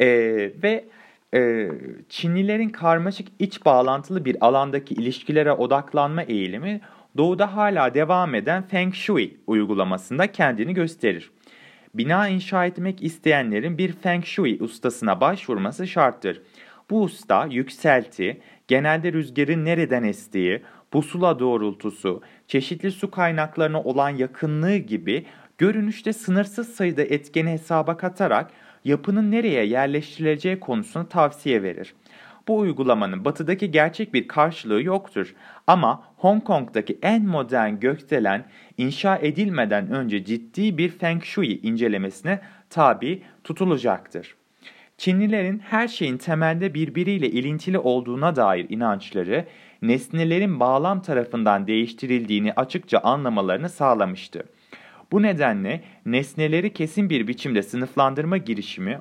E, 0.00 0.06
ve 0.62 0.84
e, 1.34 1.70
Çinlilerin 2.08 2.68
karmaşık 2.68 3.28
iç 3.38 3.64
bağlantılı 3.64 4.24
bir 4.24 4.36
alandaki 4.40 4.94
ilişkilere 4.94 5.52
odaklanma 5.52 6.22
eğilimi 6.22 6.80
doğuda 7.18 7.56
hala 7.56 7.94
devam 7.94 8.34
eden 8.34 8.62
Feng 8.62 8.94
Shui 8.94 9.36
uygulamasında 9.46 10.32
kendini 10.32 10.74
gösterir. 10.74 11.30
Bina 11.94 12.28
inşa 12.28 12.66
etmek 12.66 13.02
isteyenlerin 13.02 13.78
bir 13.78 13.92
Feng 13.92 14.24
Shui 14.24 14.58
ustasına 14.60 15.20
başvurması 15.20 15.86
şarttır. 15.86 16.42
Bu 16.90 17.02
usta 17.02 17.46
yükselti, 17.46 18.40
genelde 18.68 19.12
rüzgarın 19.12 19.64
nereden 19.64 20.02
estiği, 20.02 20.62
pusula 20.90 21.38
doğrultusu, 21.38 22.22
çeşitli 22.46 22.90
su 22.90 23.10
kaynaklarına 23.10 23.82
olan 23.82 24.10
yakınlığı 24.10 24.76
gibi 24.76 25.26
görünüşte 25.58 26.12
sınırsız 26.12 26.74
sayıda 26.74 27.02
etkeni 27.02 27.50
hesaba 27.50 27.96
katarak 27.96 28.50
yapının 28.84 29.30
nereye 29.30 29.64
yerleştirileceği 29.66 30.60
konusunu 30.60 31.08
tavsiye 31.08 31.62
verir. 31.62 31.94
Bu 32.48 32.58
uygulamanın 32.58 33.24
batıdaki 33.24 33.70
gerçek 33.70 34.14
bir 34.14 34.28
karşılığı 34.28 34.82
yoktur 34.82 35.34
ama 35.66 36.02
Hong 36.16 36.44
Kong'daki 36.44 36.98
en 37.02 37.26
modern 37.26 37.74
gökdelen 37.74 38.44
inşa 38.78 39.16
edilmeden 39.16 39.90
önce 39.90 40.24
ciddi 40.24 40.78
bir 40.78 40.88
Feng 40.88 41.24
Shui 41.24 41.60
incelemesine 41.60 42.40
tabi 42.70 43.22
tutulacaktır. 43.44 44.34
Çinlilerin 44.98 45.58
her 45.58 45.88
şeyin 45.88 46.16
temelde 46.16 46.74
birbiriyle 46.74 47.30
ilintili 47.30 47.78
olduğuna 47.78 48.36
dair 48.36 48.66
inançları, 48.68 49.44
nesnelerin 49.82 50.60
bağlam 50.60 51.02
tarafından 51.02 51.66
değiştirildiğini 51.66 52.52
açıkça 52.52 52.98
anlamalarını 52.98 53.68
sağlamıştı. 53.68 54.44
Bu 55.12 55.22
nedenle 55.22 55.80
nesneleri 56.06 56.72
kesin 56.72 57.10
bir 57.10 57.28
biçimde 57.28 57.62
sınıflandırma 57.62 58.36
girişimi 58.36 59.00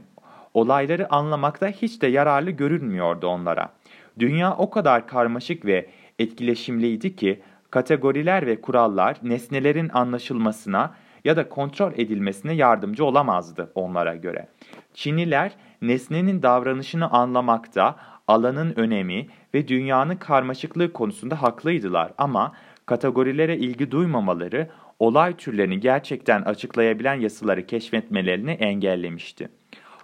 olayları 0.58 1.14
anlamakta 1.14 1.68
hiç 1.68 2.02
de 2.02 2.08
yararlı 2.08 2.52
görünmüyordu 2.52 3.28
onlara. 3.28 3.74
Dünya 4.20 4.56
o 4.58 4.70
kadar 4.70 5.08
karmaşık 5.08 5.66
ve 5.66 5.90
etkileşimliydi 6.20 7.16
ki 7.16 7.42
kategoriler 7.72 8.48
ve 8.48 8.62
kurallar 8.62 9.18
nesnelerin 9.24 9.90
anlaşılmasına 9.94 10.96
ya 11.26 11.38
da 11.38 11.50
kontrol 11.50 11.92
edilmesine 11.96 12.54
yardımcı 12.54 13.06
olamazdı 13.06 13.72
onlara 13.76 14.16
göre. 14.16 14.48
Çinliler 14.94 15.52
nesnenin 15.82 16.42
davranışını 16.42 17.10
anlamakta, 17.12 17.96
alanın 18.28 18.74
önemi 18.76 19.28
ve 19.54 19.68
dünyanın 19.68 20.16
karmaşıklığı 20.16 20.94
konusunda 20.94 21.42
haklıydılar 21.42 22.12
ama 22.18 22.54
kategorilere 22.86 23.58
ilgi 23.58 23.92
duymamaları 23.92 24.68
olay 25.00 25.38
türlerini 25.38 25.80
gerçekten 25.80 26.42
açıklayabilen 26.42 27.16
yasaları 27.16 27.66
keşfetmelerini 27.66 28.52
engellemişti. 28.52 29.50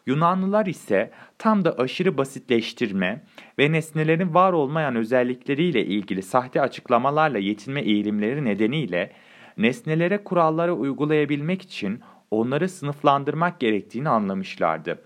Yunanlılar 0.06 0.66
ise 0.66 1.12
tam 1.38 1.66
da 1.66 1.76
aşırı 1.78 2.18
basitleştirme 2.18 3.24
ve 3.60 3.72
nesnelerin 3.72 4.34
var 4.34 4.54
olmayan 4.54 4.96
özellikleriyle 4.96 5.86
ilgili 5.86 6.24
sahte 6.24 6.62
açıklamalarla 6.62 7.38
yetinme 7.38 7.82
eğilimleri 7.82 8.46
nedeniyle 8.46 9.12
nesnelere 9.58 10.24
kuralları 10.24 10.74
uygulayabilmek 10.74 11.62
için 11.62 12.00
onları 12.32 12.70
sınıflandırmak 12.70 13.60
gerektiğini 13.60 14.10
anlamışlardı. 14.10 15.04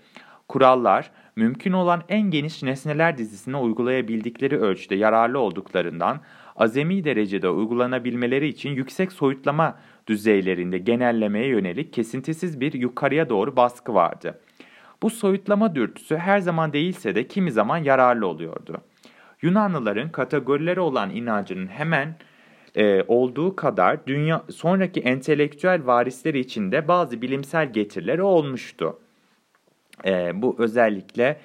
Kurallar, 0.48 1.10
mümkün 1.36 1.72
olan 1.72 2.02
en 2.08 2.30
geniş 2.30 2.62
nesneler 2.62 3.18
dizisine 3.18 3.56
uygulayabildikleri 3.56 4.58
ölçüde 4.58 4.94
yararlı 4.94 5.38
olduklarından 5.38 6.20
azami 6.56 7.04
derecede 7.04 7.48
uygulanabilmeleri 7.48 8.48
için 8.48 8.70
yüksek 8.70 9.12
soyutlama 9.12 9.78
düzeylerinde 10.06 10.78
genellemeye 10.78 11.46
yönelik 11.46 11.92
kesintisiz 11.92 12.60
bir 12.60 12.72
yukarıya 12.72 13.28
doğru 13.28 13.56
baskı 13.56 13.94
vardı. 13.94 14.40
Bu 15.02 15.10
soyutlama 15.10 15.74
dürtüsü 15.74 16.16
her 16.16 16.38
zaman 16.38 16.72
değilse 16.72 17.14
de 17.14 17.28
kimi 17.28 17.52
zaman 17.52 17.78
yararlı 17.78 18.26
oluyordu. 18.26 18.80
Yunanlıların 19.42 20.12
kategorilere 20.12 20.80
olan 20.80 21.10
inancının 21.10 21.66
hemen 21.66 22.16
e, 22.74 23.02
olduğu 23.08 23.56
kadar 23.56 24.06
dünya 24.06 24.42
sonraki 24.50 25.00
entelektüel 25.00 25.86
varisleri 25.86 26.38
için 26.38 26.72
de 26.72 26.88
bazı 26.88 27.22
bilimsel 27.22 27.72
getirileri 27.72 28.22
olmuştu. 28.22 28.98
E, 30.04 30.42
bu 30.42 30.56
özellikle 30.58 31.40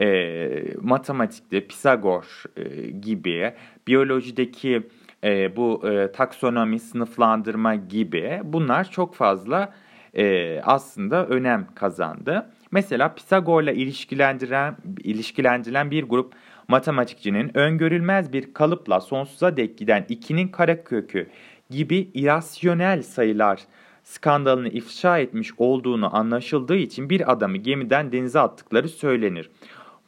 e, 0.00 0.48
matematikte 0.80 1.66
Pisagor 1.66 2.42
e, 2.56 2.90
gibi, 2.90 3.52
biyolojideki 3.86 4.82
e, 5.24 5.56
bu 5.56 5.88
e, 5.88 6.12
taksonomi, 6.12 6.80
sınıflandırma 6.80 7.74
gibi 7.74 8.40
bunlar 8.44 8.90
çok 8.90 9.14
fazla 9.14 9.74
e, 10.14 10.60
aslında 10.64 11.26
önem 11.26 11.66
kazandı. 11.74 12.46
Mesela 12.76 13.14
Pisagor'la 13.14 13.72
ilişkilendiren, 13.72 14.76
ilişkilendirilen 15.04 15.90
bir 15.90 16.02
grup 16.02 16.32
matematikçinin 16.68 17.58
öngörülmez 17.58 18.32
bir 18.32 18.54
kalıpla 18.54 19.00
sonsuza 19.00 19.56
dek 19.56 19.78
giden 19.78 20.02
2'nin 20.02 20.48
karekökü 20.48 21.28
gibi 21.70 22.10
irasyonel 22.14 23.02
sayılar 23.02 23.60
skandalını 24.04 24.68
ifşa 24.68 25.18
etmiş 25.18 25.50
olduğunu 25.58 26.16
anlaşıldığı 26.16 26.76
için 26.76 27.10
bir 27.10 27.32
adamı 27.32 27.56
gemiden 27.56 28.12
denize 28.12 28.40
attıkları 28.40 28.88
söylenir. 28.88 29.50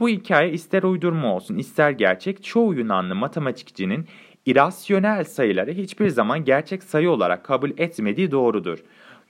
Bu 0.01 0.09
hikaye 0.09 0.53
ister 0.53 0.83
uydurma 0.83 1.35
olsun 1.35 1.57
ister 1.57 1.91
gerçek 1.91 2.45
çoğu 2.45 2.75
Yunanlı 2.75 3.15
matematikçinin 3.15 4.07
irasyonel 4.47 5.25
sayıları 5.25 5.71
hiçbir 5.71 6.09
zaman 6.09 6.45
gerçek 6.45 6.83
sayı 6.83 7.11
olarak 7.11 7.45
kabul 7.45 7.71
etmediği 7.71 8.31
doğrudur. 8.31 8.79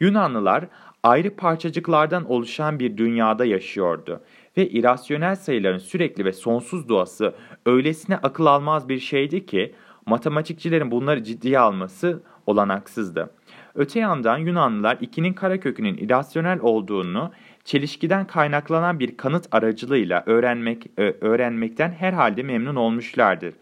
Yunanlılar 0.00 0.64
ayrı 1.02 1.36
parçacıklardan 1.36 2.30
oluşan 2.30 2.78
bir 2.78 2.96
dünyada 2.96 3.44
yaşıyordu 3.44 4.20
ve 4.56 4.68
irasyonel 4.68 5.36
sayıların 5.36 5.78
sürekli 5.78 6.24
ve 6.24 6.32
sonsuz 6.32 6.88
doğası 6.88 7.34
öylesine 7.66 8.16
akıl 8.16 8.46
almaz 8.46 8.88
bir 8.88 8.98
şeydi 8.98 9.46
ki 9.46 9.74
matematikçilerin 10.06 10.90
bunları 10.90 11.24
ciddiye 11.24 11.58
alması 11.58 12.22
olanaksızdı. 12.46 13.30
Öte 13.74 14.00
yandan 14.00 14.38
Yunanlılar 14.38 14.96
2'nin 14.96 15.32
karekökünün 15.32 15.96
irasyonel 15.96 16.58
olduğunu 16.60 17.32
çelişkiden 17.64 18.26
kaynaklanan 18.26 18.98
bir 18.98 19.16
kanıt 19.16 19.48
aracılığıyla 19.52 20.22
öğrenmek 20.26 20.86
öğrenmekten 21.20 21.90
herhalde 21.90 22.42
memnun 22.42 22.76
olmuşlardır. 22.76 23.54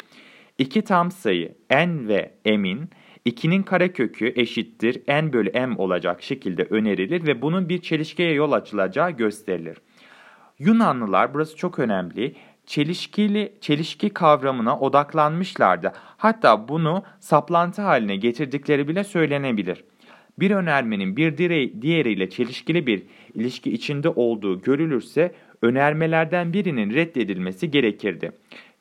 İki 0.59 0.83
tam 0.83 1.11
sayı 1.11 1.55
n 1.71 2.09
ve 2.09 2.33
m'in 2.45 2.91
2'nin 3.27 3.63
karekökü 3.63 4.33
eşittir 4.37 5.03
n 5.09 5.33
bölü 5.33 5.51
m 5.51 5.75
olacak 5.79 6.23
şekilde 6.23 6.63
önerilir 6.63 7.27
ve 7.27 7.43
bunun 7.43 7.69
bir 7.69 7.79
çelişkiye 7.79 8.33
yol 8.33 8.53
açılacağı 8.53 9.11
gösterilir. 9.11 9.77
Yunanlılar, 10.59 11.35
burası 11.35 11.57
çok 11.57 11.79
önemli, 11.79 12.35
çelişkili 12.67 13.53
çelişki 13.61 14.11
kavramına 14.11 14.79
odaklanmışlardı. 14.79 15.93
Hatta 15.97 16.69
bunu 16.69 17.03
saplantı 17.21 17.83
haline 17.83 18.17
getirdikleri 18.17 18.89
bile 18.89 19.05
söylenebilir. 19.05 19.85
Bir 20.39 20.51
önermenin 20.51 21.17
bir 21.17 21.39
diğeriyle 21.83 22.31
çelişkili 22.31 22.87
bir 22.87 23.03
ilişki 23.35 23.73
içinde 23.73 24.09
olduğu 24.09 24.61
görülürse 24.61 25.35
önermelerden 25.63 26.53
birinin 26.53 26.95
reddedilmesi 26.95 27.71
gerekirdi. 27.71 28.33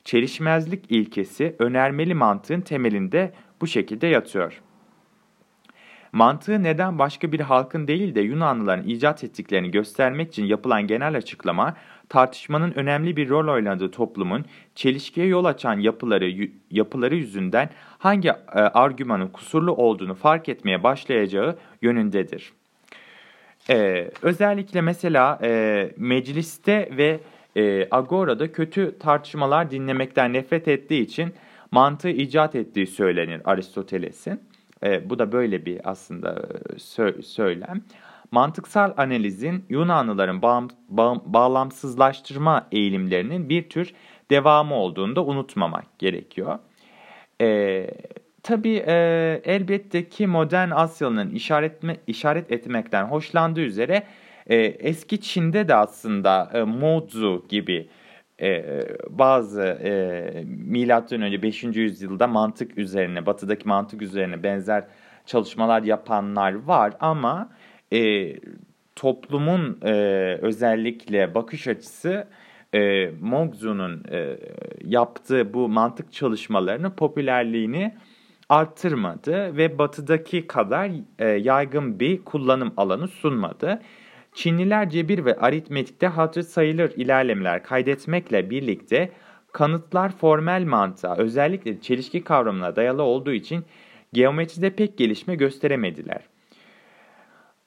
Çelişmezlik 0.04 0.90
ilkesi 0.90 1.56
önermeli 1.58 2.14
mantığın 2.14 2.60
temelinde 2.60 3.32
bu 3.60 3.66
şekilde 3.66 4.06
yatıyor. 4.06 4.62
Mantığı 6.12 6.62
neden 6.62 6.98
başka 6.98 7.32
bir 7.32 7.40
halkın 7.40 7.88
değil 7.88 8.14
de 8.14 8.20
Yunanlıların 8.20 8.88
icat 8.88 9.24
ettiklerini 9.24 9.70
göstermek 9.70 10.28
için 10.28 10.44
yapılan 10.44 10.86
genel 10.86 11.16
açıklama, 11.16 11.76
tartışmanın 12.08 12.72
önemli 12.72 13.16
bir 13.16 13.28
rol 13.28 13.54
oynadığı 13.54 13.90
toplumun 13.90 14.44
çelişkiye 14.74 15.26
yol 15.26 15.44
açan 15.44 15.78
yapıları, 15.78 16.48
yapıları 16.70 17.16
yüzünden 17.16 17.70
hangi 17.98 18.28
e, 18.28 18.32
argümanın 18.52 19.28
kusurlu 19.28 19.72
olduğunu 19.72 20.14
fark 20.14 20.48
etmeye 20.48 20.82
başlayacağı 20.82 21.56
yönündedir. 21.82 22.52
Ee, 23.70 24.10
özellikle 24.22 24.80
mesela 24.80 25.38
e, 25.42 25.90
mecliste 25.96 26.88
ve 26.96 27.20
e, 27.56 27.88
agorada 27.90 28.52
kötü 28.52 28.98
tartışmalar 28.98 29.70
dinlemekten 29.70 30.32
nefret 30.32 30.68
ettiği 30.68 31.02
için 31.02 31.34
mantığı 31.70 32.08
icat 32.08 32.54
ettiği 32.54 32.86
söylenir 32.86 33.40
Aristoteles'in. 33.44 34.40
E, 34.84 35.10
bu 35.10 35.18
da 35.18 35.32
böyle 35.32 35.66
bir 35.66 35.90
aslında 35.90 36.48
e, 36.74 36.78
sö 36.78 37.22
söylem. 37.22 37.82
Mantıksal 38.30 38.92
analizin 38.96 39.64
Yunanlıların 39.68 40.42
bağım, 40.42 40.68
bağım, 40.88 41.22
bağlamsızlaştırma 41.26 42.68
eğilimlerinin 42.72 43.48
bir 43.48 43.68
tür 43.68 43.92
devamı 44.30 44.74
olduğunu 44.74 45.16
da 45.16 45.24
unutmamak 45.24 45.98
gerekiyor. 45.98 46.58
E, 47.40 47.86
tabii 48.42 48.84
e, 48.86 48.94
elbette 49.44 50.08
ki 50.08 50.26
modern 50.26 50.70
Asyalı'nın 50.70 51.30
işaret, 51.30 51.82
işaret 52.06 52.52
etmekten 52.52 53.04
hoşlandığı 53.04 53.60
üzere 53.60 54.02
e, 54.46 54.56
eski 54.56 55.20
Çin'de 55.20 55.68
de 55.68 55.74
aslında 55.74 56.50
e, 56.54 56.62
Mozu 56.62 57.46
gibi 57.48 57.88
e, 58.42 58.64
bazı 59.10 59.62
e, 59.62 60.44
milattan 60.46 61.22
önce 61.22 61.42
5. 61.42 61.64
yüzyılda 61.64 62.26
mantık 62.26 62.78
üzerine, 62.78 63.26
batıdaki 63.26 63.68
mantık 63.68 64.02
üzerine 64.02 64.42
benzer 64.42 64.84
çalışmalar 65.26 65.82
yapanlar 65.82 66.52
var 66.52 66.92
ama 67.00 67.48
e, 67.92 68.32
toplumun 68.96 69.78
e, 69.82 69.92
özellikle 70.42 71.34
bakış 71.34 71.68
açısı 71.68 72.26
e, 72.74 73.10
Mogzu'nun 73.20 74.04
e, 74.10 74.38
yaptığı 74.84 75.54
bu 75.54 75.68
mantık 75.68 76.12
çalışmalarının 76.12 76.90
popülerliğini 76.90 77.94
arttırmadı 78.48 79.56
ve 79.56 79.78
batıdaki 79.78 80.46
kadar 80.46 80.90
e, 81.18 81.28
yaygın 81.28 82.00
bir 82.00 82.24
kullanım 82.24 82.72
alanı 82.76 83.08
sunmadı. 83.08 83.80
Çinliler 84.36 84.90
cebir 84.90 85.24
ve 85.24 85.36
aritmetikte 85.36 86.06
hatır 86.06 86.42
sayılır 86.42 86.92
ilerlemeler 86.96 87.62
kaydetmekle 87.62 88.50
birlikte 88.50 89.10
kanıtlar 89.52 90.12
formel 90.12 90.64
mantığa 90.64 91.16
özellikle 91.16 91.80
çelişki 91.80 92.24
kavramına 92.24 92.76
dayalı 92.76 93.02
olduğu 93.02 93.32
için 93.32 93.64
geometride 94.12 94.70
pek 94.70 94.98
gelişme 94.98 95.34
gösteremediler. 95.34 96.20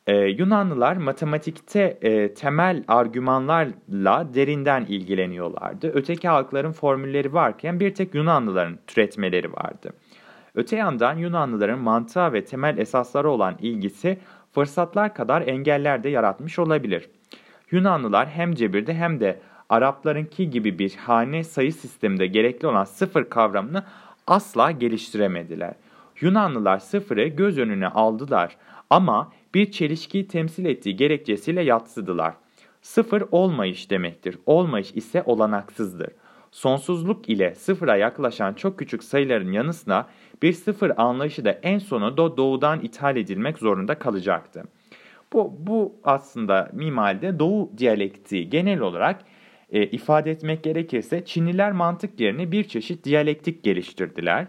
Ee, 0.08 0.16
Yunanlılar 0.16 0.98
matematikte 0.98 1.98
e, 2.02 2.34
temel 2.34 2.84
argümanlarla 2.88 4.34
derinden 4.34 4.86
ilgileniyorlardı. 4.86 5.92
Öteki 5.94 6.28
halkların 6.28 6.72
formülleri 6.72 7.34
varken 7.34 7.80
bir 7.80 7.94
tek 7.94 8.16
Yunanlıların 8.16 8.80
türetmeleri 8.88 9.54
vardı. 9.54 9.94
Öte 10.56 10.76
yandan 10.76 11.18
Yunanlıların 11.18 11.80
mantığa 11.80 12.34
ve 12.34 12.46
temel 12.46 12.78
esasları 12.78 13.30
olan 13.30 13.56
ilgisi 13.62 14.18
fırsatlar 14.60 15.14
kadar 15.14 15.48
engeller 15.48 16.04
de 16.04 16.10
yaratmış 16.10 16.60
olabilir. 16.60 17.10
Yunanlılar 17.72 18.28
hem 18.30 18.56
cebirde 18.56 18.94
hem 18.94 19.20
de 19.20 19.40
Araplarınki 19.70 20.50
gibi 20.50 20.80
bir 20.80 20.96
hane 20.96 21.44
sayı 21.44 21.74
sisteminde 21.74 22.28
gerekli 22.28 22.68
olan 22.68 22.84
sıfır 22.84 23.30
kavramını 23.30 23.84
asla 24.28 24.72
geliştiremediler. 24.72 25.74
Yunanlılar 26.22 26.80
sıfırı 26.80 27.28
göz 27.28 27.58
önüne 27.58 27.88
aldılar 27.88 28.58
ama 28.90 29.32
bir 29.54 29.72
çelişkiyi 29.72 30.28
temsil 30.28 30.66
ettiği 30.66 30.96
gerekçesiyle 30.96 31.62
yatsıdılar. 31.62 32.34
Sıfır 32.82 33.24
olmayış 33.32 33.90
demektir. 33.90 34.38
Olmayış 34.46 34.92
ise 34.96 35.24
olanaksızdır. 35.26 36.10
Sonsuzluk 36.52 37.30
ile 37.30 37.56
sıfıra 37.56 37.96
yaklaşan 37.96 38.54
çok 38.54 38.80
küçük 38.80 39.04
sayıların 39.04 39.52
yanı 39.52 39.74
sıra 39.74 40.08
bir 40.42 40.54
sıfır 40.54 40.92
anlayışı 40.98 41.46
da 41.46 41.52
en 41.52 41.80
sonunda 41.80 42.38
doğudan 42.38 42.82
ithal 42.82 43.18
edilmek 43.18 43.58
zorunda 43.58 44.00
kalacaktı. 44.00 44.64
Bu, 45.34 45.56
bu 45.60 45.96
aslında 46.04 46.70
mimalde 46.74 47.40
doğu 47.40 47.72
diyalektiği 47.78 48.50
genel 48.50 48.80
olarak 48.80 49.22
e, 49.70 49.86
ifade 49.86 50.32
etmek 50.32 50.64
gerekirse 50.64 51.26
Çinliler 51.26 51.72
mantık 51.72 52.20
yerine 52.20 52.52
bir 52.52 52.64
çeşit 52.64 53.04
diyalektik 53.04 53.64
geliştirdiler. 53.64 54.48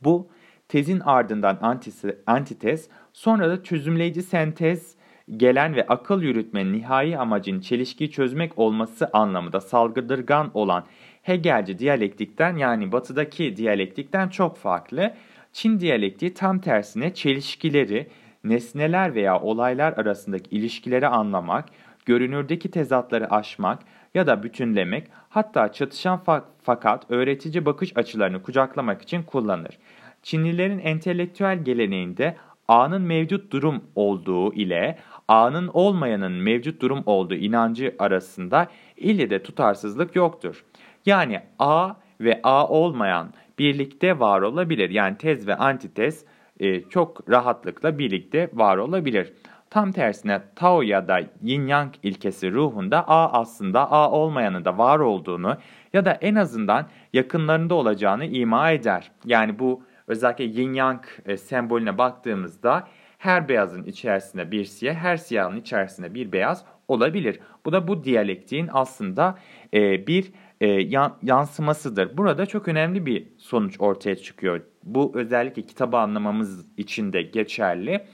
Bu 0.00 0.28
tezin 0.68 1.00
ardından 1.00 1.58
antisi, 1.62 2.18
antitez 2.26 2.88
sonra 3.12 3.50
da 3.50 3.62
çözümleyici 3.62 4.22
sentez 4.22 4.96
gelen 5.36 5.74
ve 5.74 5.86
akıl 5.86 6.22
yürütmenin 6.22 6.72
nihai 6.72 7.18
amacın 7.18 7.60
çelişkiyi 7.60 8.10
çözmek 8.10 8.58
olması 8.58 9.10
anlamında 9.12 9.60
salgıdırgan 9.60 10.50
olan 10.54 10.84
Hegelci 11.22 11.78
diyalektikten 11.78 12.56
yani 12.56 12.92
batıdaki 12.92 13.56
diyalektikten 13.56 14.28
çok 14.28 14.56
farklı. 14.56 15.14
Çin 15.52 15.80
diyalektiği 15.80 16.34
tam 16.34 16.58
tersine 16.58 17.14
çelişkileri, 17.14 18.08
nesneler 18.44 19.14
veya 19.14 19.40
olaylar 19.40 19.92
arasındaki 19.92 20.56
ilişkileri 20.56 21.08
anlamak, 21.08 21.64
görünürdeki 22.06 22.70
tezatları 22.70 23.30
aşmak 23.30 23.78
ya 24.14 24.26
da 24.26 24.42
bütünlemek, 24.42 25.08
hatta 25.28 25.72
çatışan 25.72 26.18
fa 26.18 26.44
fakat 26.62 27.10
öğretici 27.10 27.66
bakış 27.66 27.96
açılarını 27.96 28.42
kucaklamak 28.42 29.02
için 29.02 29.22
kullanır. 29.22 29.78
Çinlilerin 30.22 30.78
entelektüel 30.78 31.64
geleneğinde 31.64 32.36
A'nın 32.68 33.02
mevcut 33.02 33.52
durum 33.52 33.84
olduğu 33.94 34.54
ile 34.54 34.98
A'nın 35.28 35.70
olmayanın 35.72 36.32
mevcut 36.32 36.82
durum 36.82 37.02
olduğu 37.06 37.34
inancı 37.34 37.94
arasında 37.98 38.68
ille 38.96 39.30
de 39.30 39.42
tutarsızlık 39.42 40.16
yoktur. 40.16 40.64
Yani 41.06 41.40
A 41.58 41.94
ve 42.20 42.40
A 42.42 42.68
olmayan 42.68 43.32
birlikte 43.58 44.20
var 44.20 44.42
olabilir. 44.42 44.90
Yani 44.90 45.16
tez 45.16 45.46
ve 45.46 45.54
antitez 45.54 46.24
e, 46.60 46.82
çok 46.82 47.30
rahatlıkla 47.30 47.98
birlikte 47.98 48.50
var 48.52 48.76
olabilir. 48.76 49.32
Tam 49.70 49.92
tersine 49.92 50.42
Tao 50.56 50.82
ya 50.82 51.08
da 51.08 51.20
Yin 51.42 51.66
Yang 51.66 51.92
ilkesi 52.02 52.52
ruhunda 52.52 53.08
A 53.08 53.40
aslında 53.40 53.90
A 53.90 54.10
olmayanı 54.10 54.64
da 54.64 54.78
var 54.78 54.98
olduğunu 54.98 55.56
ya 55.92 56.04
da 56.04 56.12
en 56.12 56.34
azından 56.34 56.86
yakınlarında 57.12 57.74
olacağını 57.74 58.24
ima 58.24 58.70
eder. 58.70 59.10
Yani 59.24 59.58
bu 59.58 59.82
özellikle 60.06 60.44
Yin 60.44 60.72
Yang 60.72 61.04
e, 61.26 61.36
sembolüne 61.36 61.98
baktığımızda 61.98 62.88
her 63.22 63.48
beyazın 63.48 63.84
içerisinde 63.84 64.50
bir 64.50 64.64
siyah, 64.64 64.94
her 64.94 65.16
siyahın 65.16 65.56
içerisinde 65.56 66.14
bir 66.14 66.32
beyaz 66.32 66.64
olabilir. 66.88 67.40
Bu 67.64 67.72
da 67.72 67.88
bu 67.88 68.04
diyalektiğin 68.04 68.68
aslında 68.72 69.38
e, 69.74 70.06
bir 70.06 70.32
e, 70.60 70.66
yan, 70.66 71.18
yansımasıdır. 71.22 72.16
Burada 72.16 72.46
çok 72.46 72.68
önemli 72.68 73.06
bir 73.06 73.26
sonuç 73.38 73.76
ortaya 73.78 74.16
çıkıyor. 74.16 74.60
Bu 74.82 75.12
özellikle 75.14 75.62
kitabı 75.62 75.96
anlamamız 75.96 76.66
için 76.76 77.12
de 77.12 77.22
geçerli. 77.22 78.06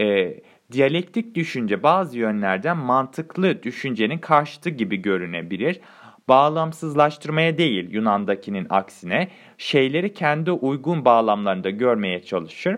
E, 0.00 0.34
diyalektik 0.72 1.34
düşünce 1.34 1.82
bazı 1.82 2.18
yönlerden 2.18 2.76
mantıklı 2.76 3.62
düşüncenin 3.62 4.18
karşıtı 4.18 4.70
gibi 4.70 4.96
görünebilir. 4.96 5.80
Bağlamsızlaştırmaya 6.28 7.58
değil 7.58 7.90
Yunan'dakinin 7.90 8.66
aksine 8.70 9.28
şeyleri 9.58 10.14
kendi 10.14 10.52
uygun 10.52 11.04
bağlamlarında 11.04 11.70
görmeye 11.70 12.22
çalışır. 12.22 12.76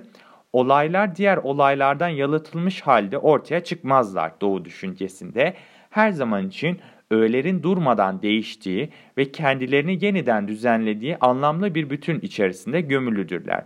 Olaylar 0.53 1.17
diğer 1.17 1.37
olaylardan 1.37 2.09
yalıtılmış 2.09 2.81
halde 2.81 3.19
ortaya 3.19 3.65
çıkmazlar 3.65 4.41
Doğu 4.41 4.65
düşüncesinde. 4.65 5.55
Her 5.91 6.11
zaman 6.11 6.49
için 6.49 6.81
öğelerin 7.11 7.63
durmadan 7.63 8.23
değiştiği 8.23 8.91
ve 9.19 9.33
kendilerini 9.33 10.05
yeniden 10.05 10.49
düzenlediği 10.49 11.17
anlamlı 11.21 11.75
bir 11.75 11.91
bütün 11.91 12.21
içerisinde 12.21 12.81
gömülüdürler. 12.81 13.65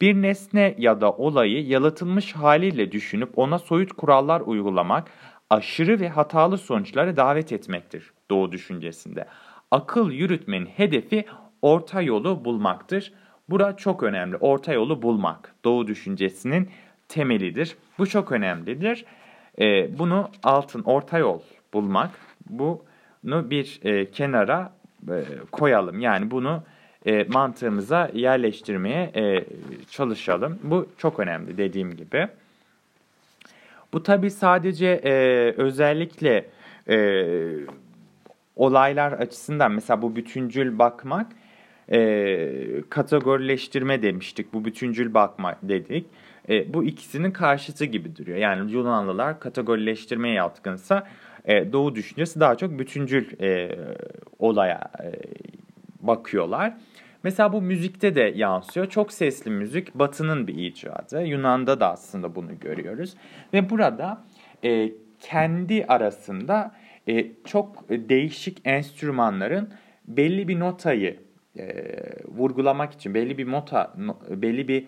Bir 0.00 0.14
nesne 0.14 0.74
ya 0.78 1.00
da 1.00 1.12
olayı 1.12 1.66
yalıtılmış 1.66 2.32
haliyle 2.32 2.92
düşünüp 2.92 3.38
ona 3.38 3.58
soyut 3.58 3.92
kurallar 3.92 4.40
uygulamak, 4.40 5.10
aşırı 5.50 6.00
ve 6.00 6.08
hatalı 6.08 6.58
sonuçlara 6.58 7.16
davet 7.16 7.52
etmektir 7.52 8.12
Doğu 8.30 8.52
düşüncesinde. 8.52 9.26
Akıl 9.70 10.10
yürütmenin 10.10 10.66
hedefi 10.66 11.24
orta 11.62 12.02
yolu 12.02 12.44
bulmaktır. 12.44 13.12
Bura 13.48 13.76
çok 13.76 14.02
önemli. 14.02 14.36
Orta 14.36 14.72
yolu 14.72 15.02
bulmak. 15.02 15.54
Doğu 15.64 15.86
düşüncesinin 15.86 16.70
temelidir. 17.08 17.76
Bu 17.98 18.06
çok 18.06 18.32
önemlidir. 18.32 19.04
Ee, 19.58 19.98
bunu 19.98 20.30
altın 20.42 20.82
orta 20.82 21.18
yol 21.18 21.40
bulmak 21.72 22.10
bunu 22.50 22.80
bir 23.50 23.80
e, 23.84 24.10
kenara 24.10 24.72
e, 25.08 25.24
koyalım. 25.52 26.00
Yani 26.00 26.30
bunu 26.30 26.62
e, 27.06 27.24
mantığımıza 27.24 28.10
yerleştirmeye 28.14 29.10
e, 29.14 29.44
çalışalım. 29.90 30.58
Bu 30.62 30.88
çok 30.98 31.20
önemli 31.20 31.58
dediğim 31.58 31.96
gibi. 31.96 32.28
Bu 33.92 34.02
tabi 34.02 34.30
sadece 34.30 35.00
e, 35.04 35.12
özellikle 35.56 36.46
e, 36.88 37.26
olaylar 38.56 39.12
açısından 39.12 39.72
mesela 39.72 40.02
bu 40.02 40.16
bütüncül 40.16 40.78
bakmak 40.78 41.26
e, 41.92 42.82
kategorileştirme 42.90 44.02
demiştik. 44.02 44.52
Bu 44.52 44.64
bütüncül 44.64 45.14
bakma 45.14 45.56
dedik. 45.62 46.06
e, 46.48 46.74
bu 46.74 46.84
ikisinin 46.84 47.30
karşıtı 47.30 47.84
gibi 47.84 48.16
duruyor. 48.16 48.38
Yani 48.38 48.72
Yunanlılar 48.72 49.40
kategorileştirmeye 49.40 50.34
yatkınsa 50.34 51.06
e, 51.44 51.72
Doğu 51.72 51.94
düşüncesi 51.94 52.40
daha 52.40 52.54
çok 52.54 52.78
bütüncül 52.78 53.40
e, 53.40 53.78
olaya 54.38 54.90
e, 55.04 55.12
bakıyorlar. 56.00 56.76
Mesela 57.22 57.52
bu 57.52 57.62
müzikte 57.62 58.14
de 58.14 58.32
yansıyor. 58.36 58.86
Çok 58.86 59.12
sesli 59.12 59.50
müzik 59.50 59.94
Batı'nın 59.94 60.46
bir 60.46 60.54
icadı. 60.54 61.22
Yunan'da 61.22 61.80
da 61.80 61.92
aslında 61.92 62.34
bunu 62.34 62.60
görüyoruz. 62.60 63.14
Ve 63.52 63.70
burada 63.70 64.24
e, 64.64 64.92
kendi 65.20 65.84
arasında 65.84 66.74
e, 67.08 67.26
çok 67.44 67.88
değişik 67.88 68.58
enstrümanların 68.64 69.70
belli 70.08 70.48
bir 70.48 70.60
notayı 70.60 71.25
e, 71.58 71.94
vurgulamak 72.28 72.92
için, 72.92 73.14
belli 73.14 73.38
bir 73.38 73.50
nota, 73.50 73.94
no, 73.98 74.16
belli 74.30 74.68
bir 74.68 74.86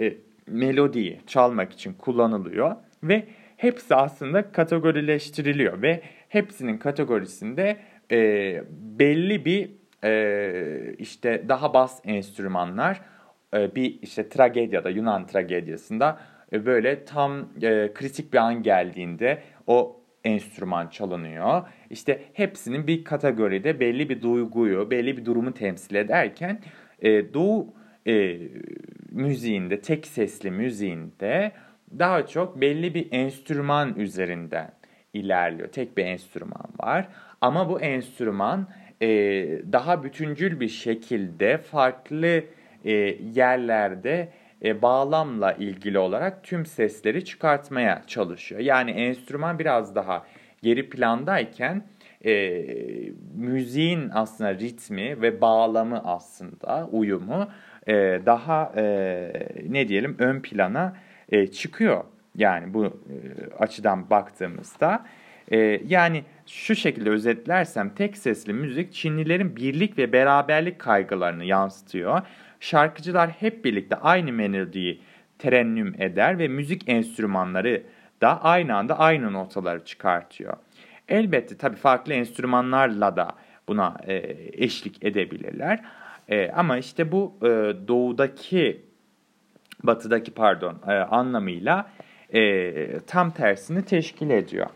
e, 0.00 0.14
melodiyi 0.46 1.20
çalmak 1.26 1.72
için 1.72 1.92
kullanılıyor 1.92 2.76
ve 3.02 3.24
hepsi 3.56 3.94
aslında 3.94 4.52
kategorileştiriliyor 4.52 5.82
ve 5.82 6.02
hepsinin 6.28 6.78
kategorisinde 6.78 7.76
e, 8.12 8.62
belli 8.70 9.44
bir 9.44 9.70
e, 10.04 10.94
işte 10.98 11.44
daha 11.48 11.74
bas 11.74 12.00
enstrümanlar 12.04 13.00
e, 13.54 13.74
bir 13.74 13.98
işte 14.02 14.28
tragedyada 14.28 14.90
Yunan 14.90 15.26
tragedyasında 15.26 16.18
e, 16.52 16.66
böyle 16.66 17.04
tam 17.04 17.48
e, 17.62 17.92
kritik 17.94 18.32
bir 18.32 18.38
an 18.38 18.62
geldiğinde 18.62 19.42
o 19.66 20.00
enstrüman 20.24 20.88
çalınıyor. 20.88 21.62
İşte 21.90 22.22
hepsinin 22.32 22.86
bir 22.86 23.04
kategoride 23.04 23.80
belli 23.80 24.08
bir 24.08 24.22
duyguyu, 24.22 24.90
belli 24.90 25.16
bir 25.16 25.24
durumu 25.24 25.54
temsil 25.54 25.94
ederken 25.94 26.60
e, 27.02 27.34
Doğu 27.34 27.74
e, 28.06 28.38
müziğinde, 29.10 29.80
tek 29.80 30.06
sesli 30.06 30.50
müziğinde 30.50 31.52
daha 31.98 32.26
çok 32.26 32.60
belli 32.60 32.94
bir 32.94 33.08
enstrüman 33.10 33.94
üzerinden 33.98 34.72
ilerliyor. 35.12 35.68
Tek 35.68 35.96
bir 35.96 36.04
enstrüman 36.04 36.68
var 36.80 37.08
ama 37.40 37.68
bu 37.68 37.80
enstrüman 37.80 38.68
e, 39.02 39.08
daha 39.72 40.04
bütüncül 40.04 40.60
bir 40.60 40.68
şekilde 40.68 41.58
farklı 41.58 42.44
e, 42.84 42.92
yerlerde 43.34 44.28
e, 44.64 44.82
bağlamla 44.82 45.52
ilgili 45.52 45.98
olarak 45.98 46.44
tüm 46.44 46.66
sesleri 46.66 47.24
çıkartmaya 47.24 48.02
çalışıyor. 48.06 48.60
Yani 48.60 48.90
enstrüman 48.90 49.58
biraz 49.58 49.94
daha 49.94 50.26
geri 50.62 50.90
plandayken 50.90 51.82
e, 52.24 52.64
müziğin 53.34 54.10
aslında 54.12 54.54
ritmi 54.54 55.22
ve 55.22 55.40
bağlamı 55.40 56.02
aslında 56.04 56.88
uyumu 56.92 57.48
e, 57.86 57.94
daha 58.26 58.72
e, 58.76 58.82
ne 59.68 59.88
diyelim 59.88 60.16
ön 60.18 60.40
plana 60.40 60.96
e, 61.28 61.46
çıkıyor. 61.46 62.04
Yani 62.36 62.74
bu 62.74 62.84
e, 62.84 62.90
açıdan 63.58 64.10
baktığımızda 64.10 65.04
e, 65.52 65.58
yani 65.86 66.24
şu 66.46 66.74
şekilde 66.74 67.10
özetlersem 67.10 67.90
tek 67.90 68.16
sesli 68.16 68.52
müzik 68.52 68.92
Çinlilerin 68.92 69.56
birlik 69.56 69.98
ve 69.98 70.12
beraberlik 70.12 70.78
kaygılarını 70.78 71.44
yansıtıyor. 71.44 72.22
Şarkıcılar 72.60 73.30
hep 73.30 73.64
birlikte 73.64 73.96
aynı 73.96 74.32
melodiyi 74.32 75.00
terennüm 75.38 75.94
eder 75.98 76.38
ve 76.38 76.48
müzik 76.48 76.88
enstrümanları 76.88 77.82
da 78.20 78.44
aynı 78.44 78.76
anda 78.76 78.98
aynı 78.98 79.32
notaları 79.32 79.84
çıkartıyor. 79.84 80.56
Elbette 81.08 81.56
tabii 81.56 81.76
farklı 81.76 82.12
enstrümanlarla 82.12 83.16
da 83.16 83.32
buna 83.68 83.96
e, 84.06 84.36
eşlik 84.64 85.04
edebilirler. 85.04 85.80
E, 86.28 86.50
ama 86.50 86.78
işte 86.78 87.12
bu 87.12 87.34
e, 87.42 87.48
doğudaki, 87.88 88.82
batıdaki 89.82 90.30
pardon 90.30 90.78
e, 90.88 90.92
anlamıyla 90.92 91.90
e, 92.34 93.00
tam 93.06 93.30
tersini 93.30 93.84
teşkil 93.84 94.30
ediyor. 94.30 94.66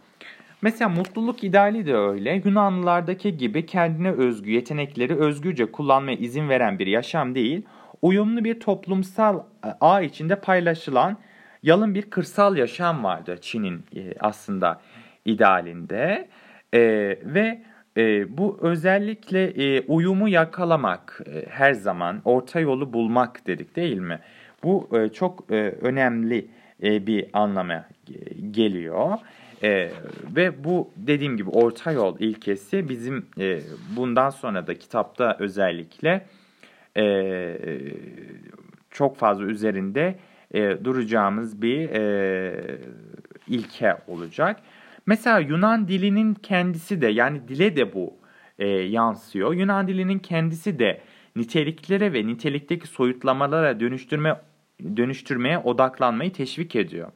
Mesela 0.63 0.89
mutluluk 0.89 1.45
ideali 1.45 1.87
de 1.87 1.97
öyle. 1.97 2.43
Yunanlılardaki 2.45 3.37
gibi 3.37 3.67
kendine 3.67 4.11
özgü 4.11 4.51
yetenekleri 4.51 5.17
özgürce 5.17 5.73
kullanmaya 5.73 6.17
izin 6.17 6.49
veren 6.49 6.79
bir 6.79 6.87
yaşam 6.87 7.35
değil, 7.35 7.63
uyumlu 8.03 8.45
bir 8.45 8.61
toplumsal 8.61 9.39
e, 9.39 9.69
ağ 9.81 10.01
içinde 10.03 10.41
paylaşılan 10.41 11.17
yalın 11.63 11.95
bir 11.95 12.03
kırsal 12.03 12.57
yaşam 12.57 13.05
vardı 13.05 13.39
Çin'in 13.41 13.85
e, 13.97 14.15
aslında 14.21 14.81
idealinde. 15.25 16.29
E, 16.75 16.81
ve 17.25 17.63
e, 17.97 18.37
bu 18.39 18.59
özellikle 18.63 19.45
e, 19.45 19.81
uyumu 19.81 20.29
yakalamak, 20.29 21.21
e, 21.27 21.47
her 21.49 21.73
zaman 21.73 22.21
orta 22.25 22.61
yolu 22.61 22.93
bulmak 22.93 23.47
dedik 23.47 23.77
değil 23.77 23.99
mi? 23.99 24.19
Bu 24.63 24.89
e, 24.93 25.09
çok 25.09 25.51
e, 25.51 25.55
önemli 25.81 26.47
e, 26.83 27.07
bir 27.07 27.27
anlama 27.33 27.89
geliyor. 28.51 29.19
E, 29.63 29.91
ve 30.37 30.65
bu 30.65 30.91
dediğim 30.97 31.37
gibi 31.37 31.51
orta 31.51 31.93
yol 31.93 32.21
ilkesi 32.21 32.89
bizim 32.89 33.27
e, 33.39 33.61
bundan 33.97 34.31
sonra 34.31 34.67
da 34.67 34.75
kitapta 34.75 35.37
özellikle 35.39 36.27
e, 36.97 37.57
çok 38.91 39.17
fazla 39.17 39.45
üzerinde 39.45 40.15
e, 40.55 40.85
duracağımız 40.85 41.63
bir 41.63 41.91
e, 41.91 42.79
ilke 43.49 43.97
olacak. 44.07 44.61
Mesela 45.07 45.39
Yunan 45.39 45.89
dilinin 45.89 46.35
kendisi 46.35 47.01
de 47.01 47.07
yani 47.07 47.49
dile 47.49 47.77
de 47.77 47.95
bu 47.95 48.15
e, 48.59 48.69
yansıyor. 48.69 49.55
Yunan 49.55 49.89
dilinin 49.89 50.19
kendisi 50.19 50.79
de 50.79 51.01
niteliklere 51.37 52.13
ve 52.13 52.27
nitelikteki 52.27 52.87
soyutlamalara 52.87 53.81
dönüştürme 53.81 54.41
dönüştürmeye 54.97 55.59
odaklanmayı 55.59 56.33
teşvik 56.33 56.77
ediyor. 56.77 57.13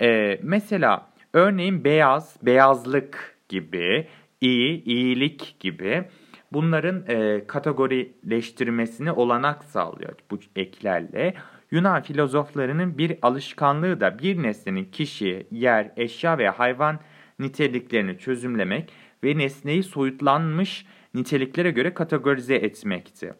E, 0.00 0.40
mesela 0.42 1.10
örneğin 1.32 1.84
beyaz, 1.84 2.36
beyazlık 2.42 3.36
gibi, 3.48 4.06
iyi, 4.40 4.84
iyilik 4.84 5.56
gibi 5.60 6.04
bunların 6.52 7.04
e, 7.08 7.46
kategorileştirmesini 7.46 9.12
olanak 9.12 9.64
sağlıyor 9.64 10.14
bu 10.30 10.38
eklerle. 10.56 11.34
Yunan 11.72 12.02
filozoflarının 12.02 12.98
bir 12.98 13.16
alışkanlığı 13.22 14.00
da 14.00 14.18
bir 14.18 14.42
nesnenin 14.42 14.84
kişi, 14.84 15.46
yer, 15.50 15.90
eşya 15.96 16.38
veya 16.38 16.58
hayvan 16.58 17.00
niteliklerini 17.38 18.18
çözümlemek 18.18 18.92
ve 19.24 19.38
nesneyi 19.38 19.82
soyutlanmış 19.82 20.86
niteliklere 21.14 21.70
göre 21.70 21.94
kategorize 21.94 22.54
etmekti. 22.54 23.34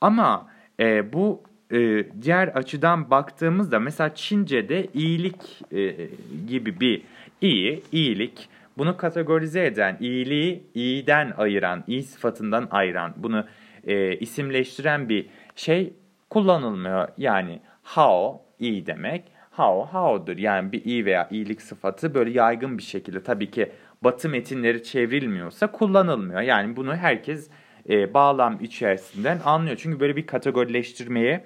Ama 0.00 0.48
e, 0.80 1.12
bu 1.12 1.42
e, 1.72 2.04
diğer 2.22 2.48
açıdan 2.48 3.10
baktığımızda 3.10 3.78
mesela 3.78 4.14
Çince'de 4.14 4.86
iyilik 4.94 5.62
e, 5.72 6.08
gibi 6.48 6.80
bir 6.80 7.02
iyi, 7.40 7.82
iyilik 7.92 8.48
bunu 8.78 8.96
kategorize 8.96 9.66
eden, 9.66 9.96
iyiliği 10.00 10.62
iyiden 10.74 11.32
ayıran, 11.36 11.84
iyi 11.86 12.02
sıfatından 12.02 12.68
ayıran, 12.70 13.14
bunu 13.16 13.44
e, 13.86 14.16
isimleştiren 14.16 15.08
bir 15.08 15.26
şey 15.56 15.92
kullanılmıyor. 16.30 17.08
Yani 17.18 17.60
hao 17.82 18.42
iyi 18.58 18.86
demek. 18.86 19.24
Hao 19.50 19.86
hao'dur. 19.86 20.36
Yani 20.36 20.72
bir 20.72 20.84
iyi 20.84 21.04
veya 21.04 21.28
iyilik 21.30 21.62
sıfatı 21.62 22.14
böyle 22.14 22.30
yaygın 22.30 22.78
bir 22.78 22.82
şekilde 22.82 23.22
tabii 23.22 23.50
ki 23.50 23.72
batı 24.02 24.28
metinleri 24.28 24.82
çevrilmiyorsa 24.82 25.66
kullanılmıyor. 25.72 26.40
Yani 26.40 26.76
bunu 26.76 26.96
herkes 26.96 27.50
e, 27.88 28.14
bağlam 28.14 28.58
içerisinden 28.60 29.38
anlıyor. 29.44 29.76
Çünkü 29.76 30.00
böyle 30.00 30.16
bir 30.16 30.26
kategorileştirmeye 30.26 31.44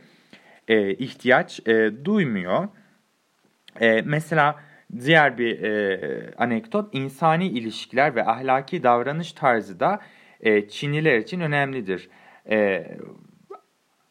e, 0.69 0.95
ihtiyaç 0.95 1.69
e, 1.69 2.05
duymuyor. 2.05 2.69
E, 3.81 4.03
mesela 4.03 4.57
diğer 5.01 5.39
bir 5.39 5.63
e, 5.63 6.35
anekdot 6.39 6.95
insani 6.95 7.49
ilişkiler 7.49 8.15
ve 8.15 8.27
ahlaki 8.27 8.83
davranış 8.83 9.33
tarzı 9.33 9.81
da 9.81 10.01
e, 10.41 10.69
Çinliler 10.69 11.19
için 11.19 11.41
önemlidir. 11.41 12.09
E, 12.51 12.87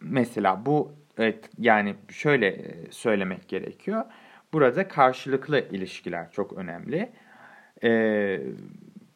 mesela 0.04 0.66
bu 0.66 0.92
evet, 1.18 1.50
yani 1.60 1.96
şöyle 2.10 2.48
e, 2.48 2.92
söylemek 2.92 3.48
gerekiyor. 3.48 4.06
Burada 4.54 4.88
karşılıklı 4.88 5.60
ilişkiler 5.60 6.32
çok 6.32 6.54
önemli. 6.54 7.12
E, 7.84 7.90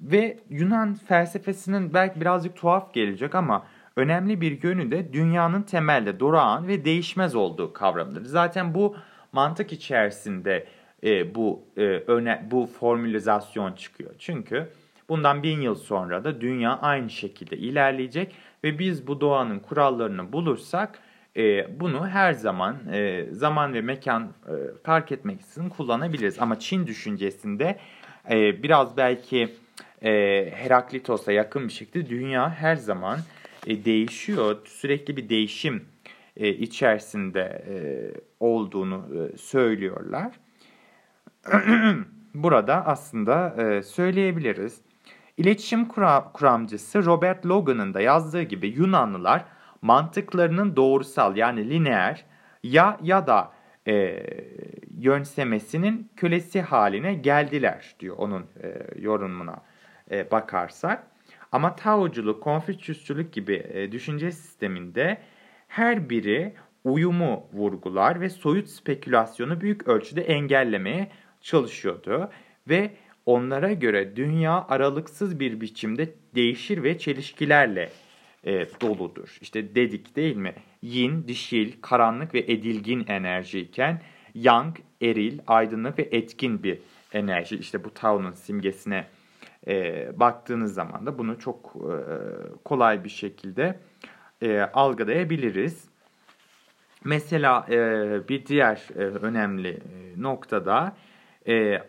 ve 0.01 0.37
Yunan 0.49 0.93
felsefesinin 0.93 1.93
belki 1.93 2.21
birazcık 2.21 2.55
tuhaf 2.55 2.93
gelecek 2.93 3.35
ama 3.35 3.67
önemli 3.95 4.41
bir 4.41 4.63
yönü 4.63 4.91
de 4.91 5.13
dünyanın 5.13 5.61
temelde 5.61 6.19
durağan 6.19 6.67
ve 6.67 6.85
değişmez 6.85 7.35
olduğu 7.35 7.73
kavramıdır. 7.73 8.25
Zaten 8.25 8.73
bu 8.73 8.95
mantık 9.31 9.73
içerisinde 9.73 10.67
e, 11.03 11.35
bu 11.35 11.63
e, 11.77 11.81
öne, 11.83 12.47
bu 12.51 12.65
formülizasyon 12.65 13.73
çıkıyor. 13.73 14.11
Çünkü 14.19 14.69
bundan 15.09 15.43
bin 15.43 15.61
yıl 15.61 15.75
sonra 15.75 16.23
da 16.23 16.41
dünya 16.41 16.79
aynı 16.79 17.09
şekilde 17.09 17.57
ilerleyecek 17.57 18.35
ve 18.63 18.79
biz 18.79 19.07
bu 19.07 19.21
doğanın 19.21 19.59
kurallarını 19.59 20.31
bulursak 20.33 20.99
e, 21.37 21.67
bunu 21.79 22.07
her 22.07 22.33
zaman 22.33 22.77
e, 22.93 23.25
zaman 23.31 23.73
ve 23.73 23.81
mekan 23.81 24.23
e, 24.23 24.53
fark 24.83 25.11
etmeksizin 25.11 25.69
kullanabiliriz. 25.69 26.39
Ama 26.39 26.59
Çin 26.59 26.87
düşüncesinde 26.87 27.79
e, 28.29 28.63
biraz 28.63 28.97
belki 28.97 29.49
e, 30.03 30.11
Heraklitos'a 30.55 31.31
yakın 31.31 31.67
bir 31.67 31.73
şekilde 31.73 32.09
dünya 32.09 32.49
her 32.49 32.75
zaman 32.75 33.19
e, 33.67 33.85
değişiyor. 33.85 34.57
Sürekli 34.65 35.17
bir 35.17 35.29
değişim 35.29 35.85
e, 36.37 36.49
içerisinde 36.49 37.65
e, 37.69 37.75
olduğunu 38.39 39.05
e, 39.15 39.37
söylüyorlar. 39.37 40.31
Burada 42.33 42.85
aslında 42.85 43.63
e, 43.63 43.83
söyleyebiliriz. 43.83 44.81
İletişim 45.37 45.85
kura, 45.85 46.31
kuramcısı 46.33 47.05
Robert 47.05 47.45
Logan'ın 47.45 47.93
da 47.93 48.01
yazdığı 48.01 48.43
gibi 48.43 48.67
Yunanlılar 48.67 49.45
mantıklarının 49.81 50.75
doğrusal 50.75 51.37
yani 51.37 51.69
lineer 51.69 52.25
ya 52.63 52.97
ya 53.03 53.27
da 53.27 53.51
e, 53.87 54.23
yönsemesinin 54.97 56.11
kölesi 56.15 56.61
haline 56.61 57.13
geldiler 57.13 57.95
diyor 57.99 58.15
onun 58.17 58.45
e, 58.63 58.87
yorumuna 59.01 59.61
e, 60.11 60.31
bakarsak. 60.31 61.07
Ama 61.51 61.75
Taoculuk, 61.75 62.43
Konfüçyüsçülük 62.43 63.33
gibi 63.33 63.55
e, 63.73 63.91
düşünce 63.91 64.31
sisteminde 64.31 65.17
her 65.67 66.09
biri 66.09 66.53
uyumu 66.83 67.47
vurgular 67.53 68.21
ve 68.21 68.29
soyut 68.29 68.69
spekülasyonu 68.69 69.61
büyük 69.61 69.87
ölçüde 69.87 70.21
engellemeye 70.21 71.11
çalışıyordu 71.41 72.29
ve 72.69 72.91
onlara 73.27 73.73
göre 73.73 74.15
dünya 74.15 74.65
aralıksız 74.69 75.39
bir 75.39 75.61
biçimde 75.61 76.13
değişir 76.35 76.83
ve 76.83 76.97
çelişkilerle 76.97 77.89
e, 78.43 78.67
doludur. 78.81 79.37
İşte 79.41 79.75
dedik 79.75 80.15
değil 80.15 80.35
mi? 80.35 80.53
Yin, 80.81 81.27
dişil, 81.27 81.73
karanlık 81.81 82.33
ve 82.33 82.39
edilgin 82.39 83.05
enerjiyken 83.07 84.01
yang, 84.33 84.75
eril, 85.01 85.39
aydınlık 85.47 85.99
ve 85.99 86.09
etkin 86.11 86.63
bir 86.63 86.79
enerji. 87.13 87.55
İşte 87.55 87.83
bu 87.83 87.93
Tao'nun 87.93 88.31
simgesine 88.31 89.07
e, 89.67 90.07
baktığınız 90.19 90.73
zaman 90.73 91.05
da 91.05 91.17
bunu 91.17 91.39
çok 91.39 91.75
e, 91.75 91.95
kolay 92.65 93.03
bir 93.03 93.09
şekilde 93.09 93.79
e, 94.41 94.59
algılayabiliriz. 94.59 95.85
Mesela 97.03 97.65
e, 97.69 97.75
bir 98.29 98.45
diğer 98.45 98.87
e, 98.95 98.99
önemli 98.99 99.69
e, 99.69 100.21
noktada 100.21 100.95
e, 101.47 101.81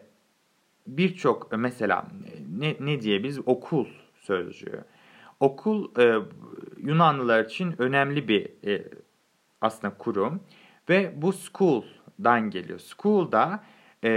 birçok 0.88 1.52
mesela 1.52 2.06
ne, 2.58 2.76
ne 2.80 3.00
diyebiliriz? 3.00 3.38
Okul 3.46 3.86
sözcüğü. 4.14 4.84
Okul 5.40 6.00
e, 6.00 6.18
Yunanlılar 6.76 7.44
için 7.44 7.74
önemli 7.78 8.28
bir 8.28 8.66
e, 8.66 8.84
aslında 9.60 9.94
kurum 9.94 10.40
ve 10.88 11.12
bu 11.16 11.32
school'dan 11.32 12.50
geliyor. 12.50 12.78
School 12.78 13.32
da 13.32 13.64
e, 14.04 14.10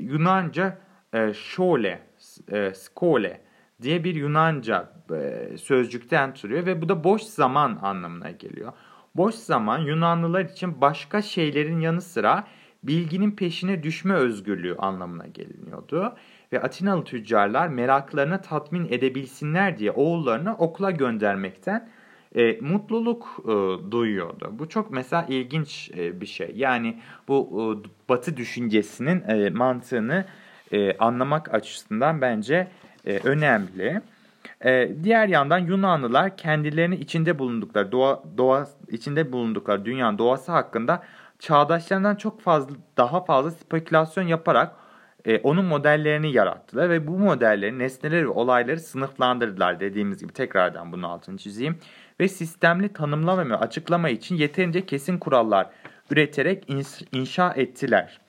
Yunanca 0.00 0.78
e, 1.14 1.32
şole, 1.34 2.02
e, 2.48 2.74
skole 2.74 3.40
diye 3.82 4.04
bir 4.04 4.14
Yunanca 4.14 4.92
e, 5.12 5.48
sözcükten 5.58 6.34
türüyor 6.34 6.66
ve 6.66 6.82
bu 6.82 6.88
da 6.88 7.04
boş 7.04 7.22
zaman 7.22 7.78
anlamına 7.82 8.30
geliyor. 8.30 8.72
Boş 9.14 9.34
zaman 9.34 9.78
Yunanlılar 9.78 10.44
için 10.44 10.80
başka 10.80 11.22
şeylerin 11.22 11.80
yanı 11.80 12.00
sıra 12.00 12.46
bilginin 12.82 13.30
peşine 13.30 13.82
düşme 13.82 14.14
özgürlüğü 14.14 14.76
anlamına 14.76 15.26
geliniyordu. 15.26 16.16
Ve 16.52 16.62
Atinalı 16.62 17.04
tüccarlar 17.04 17.68
meraklarını 17.68 18.42
tatmin 18.42 18.86
edebilsinler 18.90 19.78
diye 19.78 19.90
oğullarını 19.90 20.56
okula 20.56 20.90
göndermekten 20.90 21.88
e, 22.36 22.58
mutluluk 22.60 23.40
e, 23.44 23.50
duyuyordu. 23.90 24.50
Bu 24.52 24.68
çok 24.68 24.90
mesela 24.90 25.26
ilginç 25.28 25.90
e, 25.96 26.20
bir 26.20 26.26
şey. 26.26 26.52
Yani 26.54 27.00
bu 27.28 27.48
e, 27.50 28.08
batı 28.08 28.36
düşüncesinin 28.36 29.22
e, 29.28 29.50
mantığını 29.50 30.24
e, 30.72 30.96
anlamak 30.98 31.54
açısından 31.54 32.20
bence 32.20 32.68
e, 33.06 33.18
önemli. 33.18 34.00
E, 34.64 34.90
diğer 35.04 35.28
yandan 35.28 35.58
Yunanlılar 35.58 36.36
kendilerini 36.36 36.96
içinde 36.96 37.38
bulundukları 37.38 37.92
doğa, 37.92 38.22
doğa 38.38 38.66
içinde 38.88 39.32
bulundukları 39.32 39.84
dünyanın 39.84 40.18
doğası 40.18 40.52
hakkında 40.52 41.02
çağdaşlarından 41.42 42.16
çok 42.16 42.40
fazla 42.40 42.74
daha 42.96 43.24
fazla 43.24 43.50
spekülasyon 43.50 44.26
yaparak 44.26 44.76
e, 45.24 45.38
onun 45.38 45.64
modellerini 45.64 46.32
yarattılar 46.32 46.90
ve 46.90 47.06
bu 47.06 47.18
modelleri 47.18 47.78
nesneleri 47.78 48.24
ve 48.24 48.28
olayları 48.28 48.80
sınıflandırdılar 48.80 49.80
dediğimiz 49.80 50.20
gibi 50.20 50.32
tekrardan 50.32 50.92
bunu 50.92 51.08
altını 51.08 51.38
çizeyim 51.38 51.78
ve 52.20 52.28
sistemli 52.28 52.92
tanımlama 52.92 53.48
ve 53.48 53.56
açıklama 53.56 54.08
için 54.08 54.36
yeterince 54.36 54.86
kesin 54.86 55.18
kurallar 55.18 55.70
üreterek 56.10 56.66
inşa 57.12 57.52
ettiler. 57.52 58.20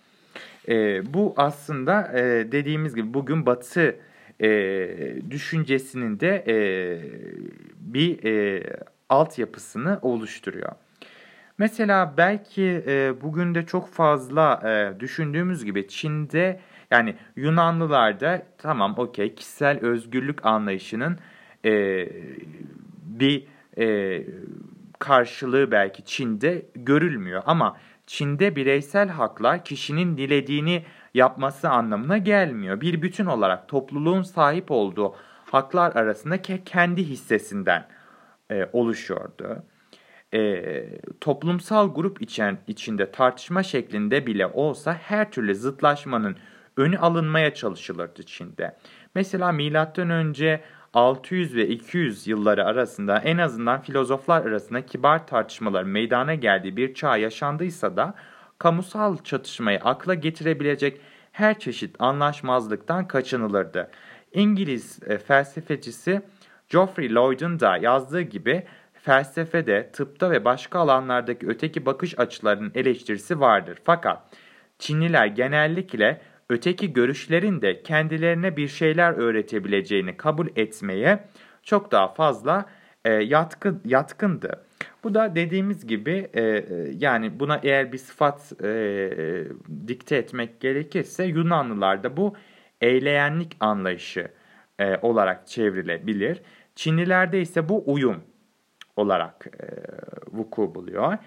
E, 0.68 1.02
bu 1.14 1.34
aslında 1.38 2.12
e, 2.14 2.52
dediğimiz 2.52 2.96
gibi 2.96 3.14
bugün 3.14 3.46
Batı 3.46 3.96
e, 4.42 4.50
düşüncesinin 5.30 6.20
de 6.20 6.44
e, 6.48 6.56
bir 7.78 8.24
e, 8.24 8.64
altyapısını 9.10 10.00
oluşturuyor. 10.02 10.72
Mesela 11.58 12.14
belki 12.18 12.84
e, 12.88 13.22
bugün 13.22 13.56
de 13.56 13.66
çok 13.66 13.90
fazla 13.90 14.62
e, 14.66 15.00
düşündüğümüz 15.00 15.66
gibi 15.66 15.88
Çin'de 15.88 16.60
yani 16.92 17.16
Yunanlılarda 17.36 18.44
tamam 18.58 18.94
okey 18.98 19.36
kişisel 19.36 19.80
özgürlük 19.80 20.46
anlayışının 20.46 21.18
e, 21.66 22.08
bir 23.04 23.48
e, 23.78 24.24
karşılığı 25.00 25.72
belki 25.72 26.06
Çin'de 26.06 26.66
görülmüyor 26.76 27.44
ama 27.46 27.78
Çin'de 28.08 28.56
bireysel 28.56 29.10
haklar 29.10 29.66
kişinin 29.66 30.18
dilediğini 30.18 30.84
yapması 31.14 31.70
anlamına 31.70 32.18
gelmiyor. 32.18 32.82
Bir 32.82 33.02
bütün 33.02 33.26
olarak 33.26 33.68
topluluğun 33.68 34.22
sahip 34.22 34.72
olduğu 34.72 35.16
haklar 35.52 35.96
arasında 35.96 36.42
kendi 36.66 37.04
hissesinden 37.04 37.88
e, 38.52 38.70
oluşuyordu. 38.74 39.64
E, 40.34 40.86
toplumsal 41.22 41.94
grup 41.94 42.22
içen, 42.22 42.58
içinde 42.68 43.12
tartışma 43.12 43.64
şeklinde 43.64 44.28
bile 44.28 44.48
olsa 44.48 44.94
her 44.94 45.32
türlü 45.32 45.56
zıtlaşmanın 45.56 46.36
önü 46.78 46.98
alınmaya 46.98 47.54
çalışılırdı 47.54 48.24
Çin'de. 48.24 48.78
Mesela 49.16 49.52
milattan 49.52 50.10
önce 50.10 50.62
600 50.94 51.56
ve 51.56 51.68
200 51.68 52.28
yılları 52.28 52.66
arasında 52.66 53.18
en 53.18 53.38
azından 53.38 53.82
filozoflar 53.82 54.46
arasında 54.46 54.86
kibar 54.86 55.28
tartışmalar 55.28 55.84
meydana 55.84 56.36
geldiği 56.36 56.78
bir 56.78 56.94
çağ 56.94 57.18
yaşandıysa 57.18 57.98
da 57.98 58.14
kamusal 58.60 59.18
çatışmayı 59.24 59.80
akla 59.80 60.14
getirebilecek 60.14 61.02
her 61.32 61.60
çeşit 61.60 61.96
anlaşmazlıktan 62.00 63.08
kaçınılırdı. 63.08 63.92
İngiliz 64.34 65.00
e, 65.06 65.18
felsefecisi 65.18 66.22
Geoffrey 66.70 67.16
Lloyd'un 67.16 67.60
da 67.60 67.78
yazdığı 67.78 68.22
gibi 68.22 68.64
felsefede, 69.04 69.90
tıpta 69.94 70.32
ve 70.32 70.46
başka 70.46 70.80
alanlardaki 70.80 71.48
öteki 71.48 71.86
bakış 71.86 72.20
açılarının 72.20 72.72
eleştirisi 72.76 73.40
vardır. 73.40 73.78
Fakat 73.84 74.22
Çinliler 74.80 75.26
genellikle 75.26 76.22
öteki 76.50 76.94
görüşlerin 76.94 77.62
de 77.62 77.84
kendilerine 77.84 78.58
bir 78.58 78.68
şeyler 78.68 79.14
öğretebileceğini 79.14 80.18
kabul 80.18 80.48
etmeye 80.56 81.20
çok 81.64 81.92
daha 81.92 82.08
fazla 82.08 82.66
e, 83.06 83.14
yatkın, 83.14 83.82
yatkındı. 83.86 84.66
Bu 85.04 85.14
da 85.14 85.36
dediğimiz 85.36 85.88
gibi 85.88 86.30
e, 86.34 86.42
e, 86.42 86.66
yani 86.98 87.40
buna 87.40 87.60
eğer 87.64 87.92
bir 87.92 87.98
sıfat 87.98 88.64
e, 88.64 89.10
dikte 89.88 90.16
etmek 90.16 90.60
gerekirse 90.60 91.24
Yunanlılarda 91.24 92.18
bu 92.18 92.36
eyleyenlik 92.82 93.58
anlayışı 93.60 94.28
e, 94.80 94.98
olarak 94.98 95.48
çevrilebilir. 95.48 96.42
Çinlilerde 96.76 97.42
ise 97.42 97.70
bu 97.70 97.84
uyum 97.94 98.24
olarak 98.96 99.48
e, 99.48 99.66
vuku 100.38 100.76
buluyor. 100.76 101.18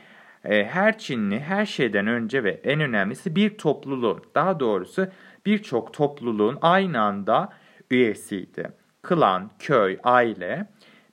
E, 0.44 0.64
her 0.64 0.98
Çinli 0.98 1.40
her 1.40 1.66
şeyden 1.66 2.07
önce 2.07 2.44
ve 2.44 2.50
en 2.50 2.81
önemlisi 2.81 3.37
bir 3.37 3.59
topluluğun, 3.59 4.22
daha 4.35 4.61
doğrusu 4.61 5.07
birçok 5.46 5.94
topluluğun 5.94 6.59
aynı 6.62 7.00
anda 7.00 7.52
üyesiydi. 7.90 8.70
Klan, 9.02 9.50
köy, 9.59 9.98
aile, 10.05 10.66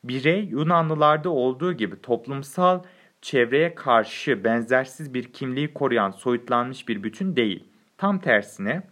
birey 0.03 0.45
Yunanlılarda 0.45 1.29
olduğu 1.29 1.73
gibi 1.73 2.01
toplumsal 2.01 2.83
çevreye 3.21 3.75
karşı 3.75 4.43
benzersiz 4.43 5.13
bir 5.13 5.33
kimliği 5.33 5.73
koruyan 5.73 6.11
soyutlanmış 6.11 6.87
bir 6.87 7.03
bütün 7.03 7.35
değil. 7.35 7.63
Tam 7.97 8.19
tersine 8.19 8.83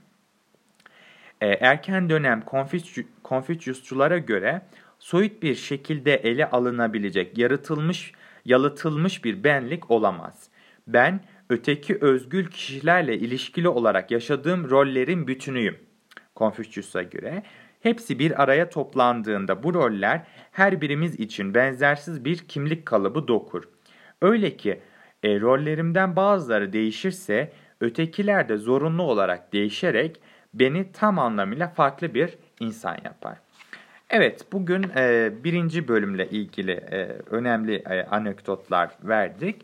e, 1.42 1.48
erken 1.48 2.10
dönem 2.10 2.42
Konfüçyusçulara 3.24 4.18
göre 4.18 4.62
soyut 5.02 5.44
bir 5.44 5.56
şekilde 5.56 6.16
ele 6.16 6.50
alınabilecek, 6.50 7.38
yaratılmış, 7.38 8.14
yalıtılmış 8.46 9.26
bir 9.26 9.44
benlik 9.44 9.92
olamaz. 9.92 10.50
Ben, 10.88 11.20
öteki 11.50 11.98
özgül 12.02 12.48
kişilerle 12.48 13.18
ilişkili 13.18 13.70
olarak 13.70 14.12
yaşadığım 14.12 14.70
rollerin 14.70 15.28
bütünüyüm. 15.28 15.78
Konfüçyus'a 16.36 17.04
göre 17.04 17.44
hepsi 17.80 18.20
bir 18.20 18.44
araya 18.44 18.70
toplandığında 18.70 19.64
bu 19.64 19.74
roller 19.74 20.28
her 20.52 20.82
birimiz 20.82 21.20
için 21.20 21.54
benzersiz 21.54 22.26
bir 22.26 22.38
kimlik 22.38 22.86
kalıbı 22.86 23.28
dokur. 23.28 23.64
Öyle 24.22 24.58
ki 24.58 24.80
e, 25.24 25.40
rollerimden 25.40 26.16
bazıları 26.16 26.74
değişirse 26.74 27.54
ötekiler 27.80 28.50
de 28.50 28.58
zorunlu 28.58 29.04
olarak 29.04 29.54
değişerek 29.54 30.22
beni 30.54 30.92
tam 30.92 31.20
anlamıyla 31.20 31.68
farklı 31.68 32.14
bir 32.14 32.38
insan 32.60 32.98
yapar. 33.04 33.38
Evet, 34.14 34.46
bugün 34.52 34.84
e, 34.98 35.32
birinci 35.44 35.88
bölümle 35.88 36.30
ilgili 36.30 36.72
e, 36.72 37.06
önemli 37.30 37.76
e, 37.76 38.04
anekdotlar 38.06 38.92
verdik. 39.04 39.62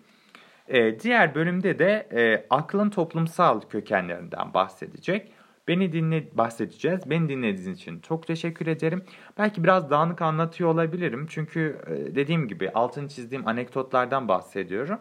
E, 0.67 0.99
diğer 0.99 1.35
bölümde 1.35 1.79
de 1.79 2.07
e, 2.11 2.45
aklın 2.49 2.89
toplumsal 2.89 3.61
kökenlerinden 3.61 4.53
bahsedecek. 4.53 5.31
Beni 5.67 5.91
dinle 5.91 6.23
bahsedeceğiz. 6.33 7.09
Beni 7.09 7.29
dinlediğiniz 7.29 7.67
için 7.67 7.99
çok 7.99 8.27
teşekkür 8.27 8.67
ederim. 8.67 9.03
Belki 9.37 9.63
biraz 9.63 9.89
dağınık 9.89 10.21
anlatıyor 10.21 10.69
olabilirim. 10.69 11.25
Çünkü 11.29 11.77
e, 11.87 12.15
dediğim 12.15 12.47
gibi 12.47 12.69
altını 12.69 13.09
çizdiğim 13.09 13.47
anekdotlardan 13.47 14.27
bahsediyorum. 14.27 14.99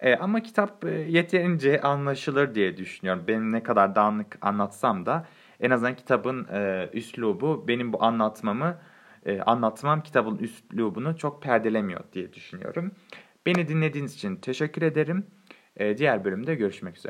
E, 0.00 0.16
ama 0.16 0.40
kitap 0.42 0.84
e, 0.84 0.90
yeterince 0.90 1.80
anlaşılır 1.80 2.54
diye 2.54 2.76
düşünüyorum. 2.76 3.24
Benim 3.28 3.52
ne 3.52 3.62
kadar 3.62 3.94
dağınık 3.94 4.38
anlatsam 4.40 5.06
da 5.06 5.26
en 5.62 5.70
azından 5.70 5.96
kitabın 5.96 6.46
e, 6.52 6.90
üslubu 6.92 7.64
benim 7.68 7.92
bu 7.92 8.04
anlatmamı 8.04 8.78
e, 9.26 9.40
anlatmam 9.40 10.02
kitabın 10.02 10.38
üslubunu 10.38 11.16
çok 11.16 11.42
perdelemiyor 11.42 12.00
diye 12.12 12.32
düşünüyorum. 12.32 12.92
Beni 13.46 13.68
dinlediğiniz 13.68 14.14
için 14.14 14.36
teşekkür 14.36 14.82
ederim. 14.82 15.26
E, 15.76 15.98
diğer 15.98 16.24
bölümde 16.24 16.54
görüşmek 16.54 16.96
üzere. 16.96 17.00